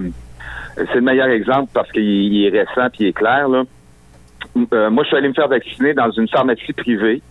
[0.76, 3.48] c'est le meilleur exemple parce qu'il est récent et il est clair.
[3.48, 3.64] Là.
[4.74, 7.22] Euh, moi, je suis allé me faire vacciner dans une pharmacie privée.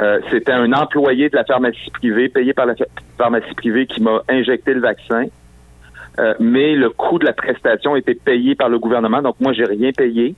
[0.00, 2.74] Euh, c'était un employé de la pharmacie privée, payé par la
[3.18, 5.24] pharmacie privée, qui m'a injecté le vaccin.
[6.40, 9.90] mais le coût de la prestation était payé par le gouvernement, donc moi, j'ai rien
[9.92, 10.34] payé.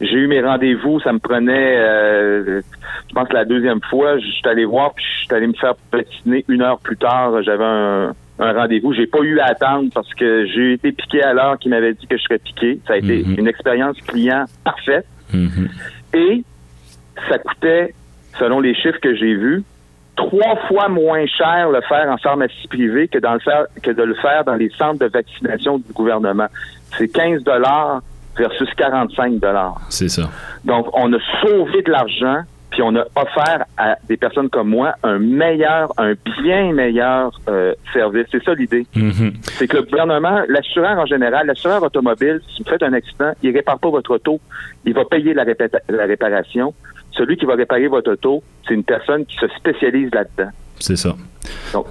[0.00, 2.60] J'ai eu mes rendez-vous, ça me prenait, euh,
[3.08, 5.74] je pense la deuxième fois, je suis allé voir, puis je suis allé me faire
[5.90, 7.42] patiner une heure plus tard.
[7.42, 8.92] J'avais un, rendez-vous.
[8.92, 12.06] J'ai pas eu à attendre parce que j'ai été piqué à l'heure qui m'avait dit
[12.06, 12.80] que je serais piqué.
[12.86, 13.36] Ça a été mhm.
[13.38, 15.06] une expérience client parfaite.
[15.32, 15.68] Mhm.
[16.14, 16.42] Et
[17.28, 17.94] ça coûtait,
[18.38, 19.62] selon les chiffres que j'ai vus,
[20.16, 24.02] trois fois moins cher le faire en pharmacie privée que, dans le faire, que de
[24.02, 26.48] le faire dans les centres de vaccination du gouvernement.
[26.98, 28.02] C'est 15 dollars
[28.36, 29.80] versus 45 dollars.
[29.88, 30.30] C'est ça.
[30.64, 34.94] Donc, on a sauvé de l'argent puis on a offert à des personnes comme moi
[35.02, 38.26] un meilleur, un bien meilleur euh, service.
[38.32, 38.86] C'est ça l'idée.
[38.96, 39.34] Mhm.
[39.42, 43.52] C'est que le gouvernement, l'assureur en général, l'assureur automobile, si vous faites un accident, il
[43.52, 44.40] répare pas votre auto,
[44.86, 46.72] il va payer la, la réparation.
[47.12, 50.50] Celui qui va réparer votre auto, c'est une personne qui se spécialise là-dedans.
[50.80, 51.14] C'est ça.
[51.74, 51.86] Donc,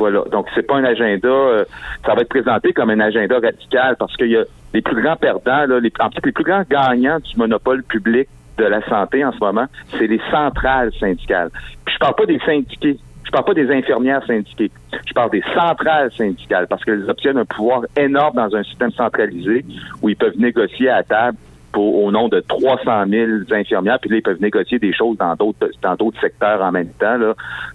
[0.00, 0.22] voilà.
[0.32, 1.28] Donc, c'est pas un agenda.
[1.28, 1.64] euh,
[2.06, 5.16] ça va être présenté comme un agenda radical parce qu'il y a les plus grands
[5.16, 8.26] perdants, là, les, en fait, les plus grands gagnants du monopole public
[8.56, 11.50] de la santé en ce moment, c'est les centrales syndicales.
[11.84, 12.98] Puis je parle pas des syndiqués.
[13.24, 14.70] Je parle pas des infirmières syndiquées.
[15.06, 19.66] Je parle des centrales syndicales parce qu'elles obtiennent un pouvoir énorme dans un système centralisé
[20.00, 21.36] où ils peuvent négocier à table
[21.72, 25.34] pour, au nom de 300 000 infirmières, puis là, ils peuvent négocier des choses dans
[25.34, 27.16] d'autres dans d'autres secteurs en même temps.
[27.16, 27.34] Là.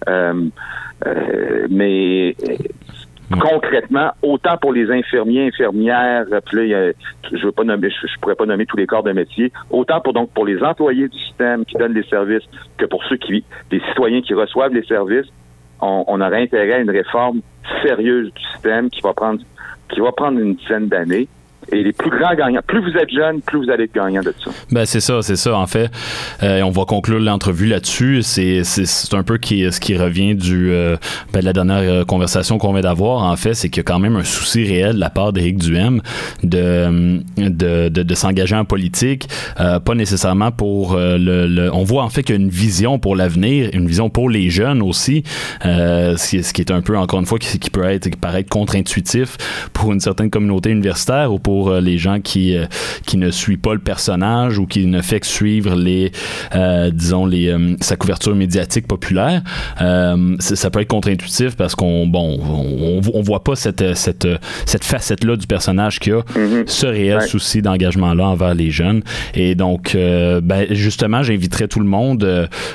[0.10, 0.46] Euh,
[1.06, 6.92] euh, mais euh, concrètement, autant pour les infirmiers, infirmières, puis là, il y a-
[7.32, 10.00] je veux pas nommer, je, je pourrais pas nommer tous les corps de métier, autant
[10.02, 12.44] pour donc pour les employés du système qui donnent les services
[12.78, 15.28] que pour ceux qui, les citoyens qui reçoivent les services,
[15.82, 17.42] on, on aurait intérêt à une réforme
[17.84, 19.42] sérieuse du système qui va prendre
[19.90, 21.28] qui va prendre une dizaine d'années.
[21.72, 24.34] Et les plus grands gagnants, plus vous êtes jeune, plus vous allez être gagnant de
[24.44, 24.52] ça.
[24.72, 25.90] Ben c'est ça, c'est ça en fait.
[26.44, 28.22] Euh, on va conclure l'entrevue là-dessus.
[28.22, 30.96] C'est, c'est, c'est un peu qui, ce qui revient du euh,
[31.34, 33.24] ben, de la dernière euh, conversation qu'on vient d'avoir.
[33.24, 35.58] En fait, c'est qu'il y a quand même un souci réel de la part d'Éric
[35.58, 36.02] Duhem
[36.44, 39.28] de, de, de, de s'engager en politique,
[39.60, 42.50] euh, pas nécessairement pour euh, le, le- On voit en fait qu'il y a une
[42.50, 45.24] vision pour l'avenir, une vision pour les jeunes aussi,
[45.66, 48.10] euh, ce, qui, ce qui est un peu encore une fois qui, qui peut être
[48.10, 49.38] qui paraît être contre-intuitif
[49.74, 52.66] pour une certaine communauté universitaire ou pour euh, les gens qui euh,
[53.06, 56.12] qui ne suivent pas le personnage ou qui ne fait que suivre les
[56.56, 59.42] euh, disons les sa couverture médiatique populaire
[60.40, 64.28] ça peut être contre-intuitif parce qu'on bon on, on voit pas cette cette
[64.66, 66.22] cette facette là du personnage qui a
[66.66, 67.28] ce réel Ouais.
[67.28, 69.02] souci d'engagement là envers les jeunes.
[69.36, 72.24] Et donc euh, ben, justement j'inviterais tout le monde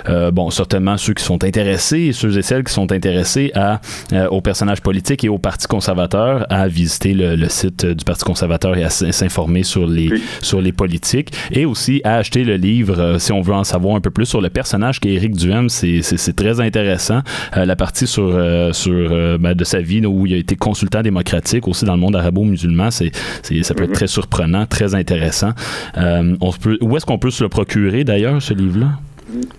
[0.09, 3.81] euh, bon certainement ceux qui sont intéressés et ceux et celles qui sont intéressés à
[4.15, 8.25] euh, au personnage politique et au Parti conservateur à visiter le, le site du Parti
[8.25, 10.23] conservateur et à s'informer sur les Oui.
[10.43, 13.97] sur les politiques et aussi à acheter le livre euh, si on veut en savoir
[13.97, 15.69] un peu plus sur le personnage qu'est Éric Duhem.
[15.69, 17.21] C'est très intéressant
[17.57, 21.03] Euh, la partie sur euh, sur ben, de sa vie où il a été consultant
[21.03, 22.91] démocratique aussi dans le monde arabo-musulman.
[22.91, 23.11] C'est
[23.43, 25.51] c'est- ça peut être très surprenant très intéressant.
[25.97, 28.87] Euh, on peut où est-ce qu'on peut se le procurer d'ailleurs ce livre là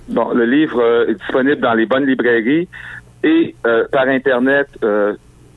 [0.09, 2.67] Bon, le livre euh, est disponible dans les bonnes librairies
[3.23, 4.67] et euh, par Internet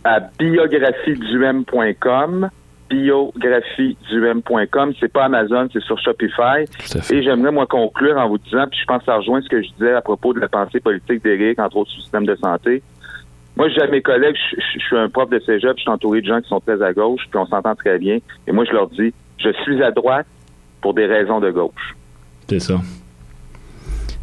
[0.05, 2.49] à biographiedum.com.
[2.95, 4.93] Biographiedum.com.
[5.01, 6.65] C'est pas Amazon, c'est sur Shopify.
[7.11, 9.63] Et j'aimerais, moi, conclure en vous disant, puis je pense que ça rejoint ce que
[9.63, 12.35] je disais à propos de la pensée politique d'Éric, entre autres sur le système de
[12.37, 12.83] santé.
[13.57, 16.21] Moi, à mes collègues, je, je- je suis un prof de cégep, je suis entouré
[16.21, 18.19] de gens qui sont très à gauche, puis on s'entend très bien.
[18.47, 20.27] Et moi, je leur dis, je suis à droite
[20.81, 21.95] pour des raisons de gauche.
[22.49, 22.81] c'est ça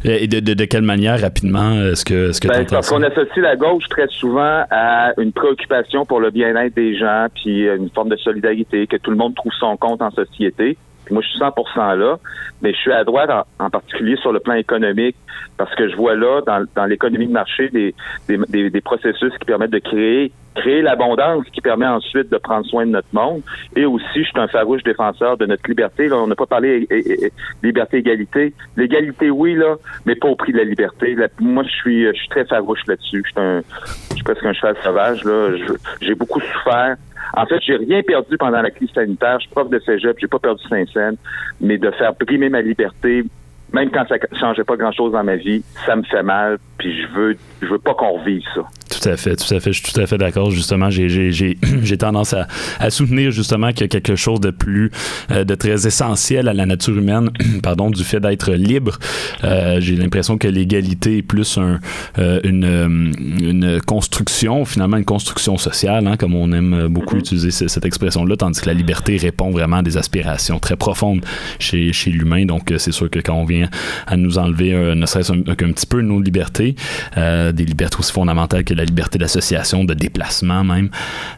[0.04, 3.38] et de, de, de quelle manière rapidement est-ce que est-ce que Ben, parce qu'on associe
[3.38, 7.90] la gauche très souvent à une préoccupation pour le bien-être des gens, puis euh, une
[7.90, 10.76] forme de solidarité, que tout le monde trouve son compte en société.
[11.10, 12.16] Moi, je suis 100% là,
[12.62, 15.16] mais je suis à droite en, particulier sur le plan économique,
[15.56, 17.94] parce que je vois là, dans, l'économie de marché, des,
[18.28, 22.86] des, des, processus qui permettent de créer créer l'abondance qui permet ensuite de prendre soin
[22.86, 23.42] de notre monde.
[23.76, 26.08] Et aussi, je suis un farouche défenseur de notre liberté.
[26.08, 27.32] Là, on n'a pas parlé é- é- é-
[27.62, 28.52] liberté-égalité.
[28.76, 29.76] L'égalité, oui, là,
[30.06, 31.16] mais pas au prix de la liberté.
[31.40, 33.22] Moi, je suis, je suis très farouche là-dessus.
[33.24, 33.62] Je suis, un,
[34.10, 35.24] je suis presque un cheval sauvage.
[35.24, 35.56] Là.
[36.00, 36.96] J'ai beaucoup souffert.
[37.34, 39.38] En fait, j'ai rien perdu pendant la crise sanitaire.
[39.38, 41.16] Je suis prof de cégep, j'ai pas perdu Saint-Saëns,
[41.60, 43.24] mais de faire primer ma liberté,
[43.72, 46.58] même quand ça changeait pas grand-chose dans ma vie, ça me fait mal.
[46.78, 48.62] Puis je veux, je veux pas qu'on revive ça.
[48.90, 49.72] Tout à fait, tout à fait.
[49.72, 50.50] Je suis tout à fait d'accord.
[50.50, 51.56] Justement, j'ai,
[51.98, 52.46] tendance à,
[52.78, 54.90] à soutenir justement qu'il y a quelque chose de plus,
[55.30, 57.30] euh, de très essentiel à la nature humaine,
[57.62, 58.98] pardon, du fait d'être libre.
[59.44, 61.78] Euh, j'ai l'impression que l'égalité est plus un,
[62.18, 67.68] euh, une, une construction, finalement une construction sociale, hein, comme on aime beaucoup utiliser ce-
[67.68, 71.24] cette expression-là, tandis que la liberté répond vraiment à des aspirations très profondes
[71.58, 72.44] chez, chez l'humain.
[72.44, 73.68] Donc, c'est sûr que quand on vient
[74.06, 76.74] à nous enlever, ne serait-ce un- qu'un petit peu de nos libertés,
[77.16, 80.88] euh, des libertés aussi fondamentales que la liberté d'association, de déplacement même,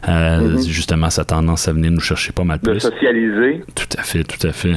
[0.07, 2.79] euh, justement, ça a tendance à venir nous chercher pas mal De plus.
[2.79, 3.61] socialiser.
[3.75, 4.75] Tout à fait, tout à fait.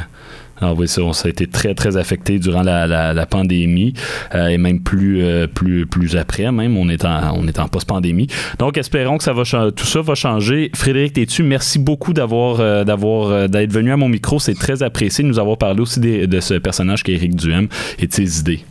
[0.61, 3.95] Alors oui, ça, a été très, très affecté durant la, la, la pandémie
[4.35, 7.69] euh, et même plus, euh, plus, plus après, même, on est en, on est en
[7.69, 8.27] post-pandémie.
[8.59, 10.73] Donc, espérons que ça va tout ça va changer.
[10.75, 14.41] Frédéric Tétu, merci beaucoup d'avoir, euh, d'avoir, d'être venu à mon micro.
[14.41, 17.69] C'est très apprécié de nous avoir parlé aussi des- de ce personnage qu'est Éric Duhem
[18.01, 18.65] et de ses idées.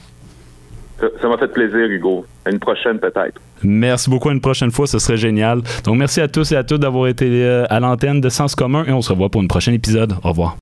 [1.00, 2.26] Ça m'a fait plaisir, Hugo.
[2.46, 3.40] À une prochaine, peut-être.
[3.64, 4.32] Merci beaucoup.
[4.32, 5.62] Une prochaine fois, ce serait génial.
[5.84, 8.86] Donc, merci à tous et à toutes d'avoir été euh, à l'antenne de Sens commun
[8.88, 10.14] et on se revoit pour une prochaine épisode.
[10.24, 10.56] Au revoir.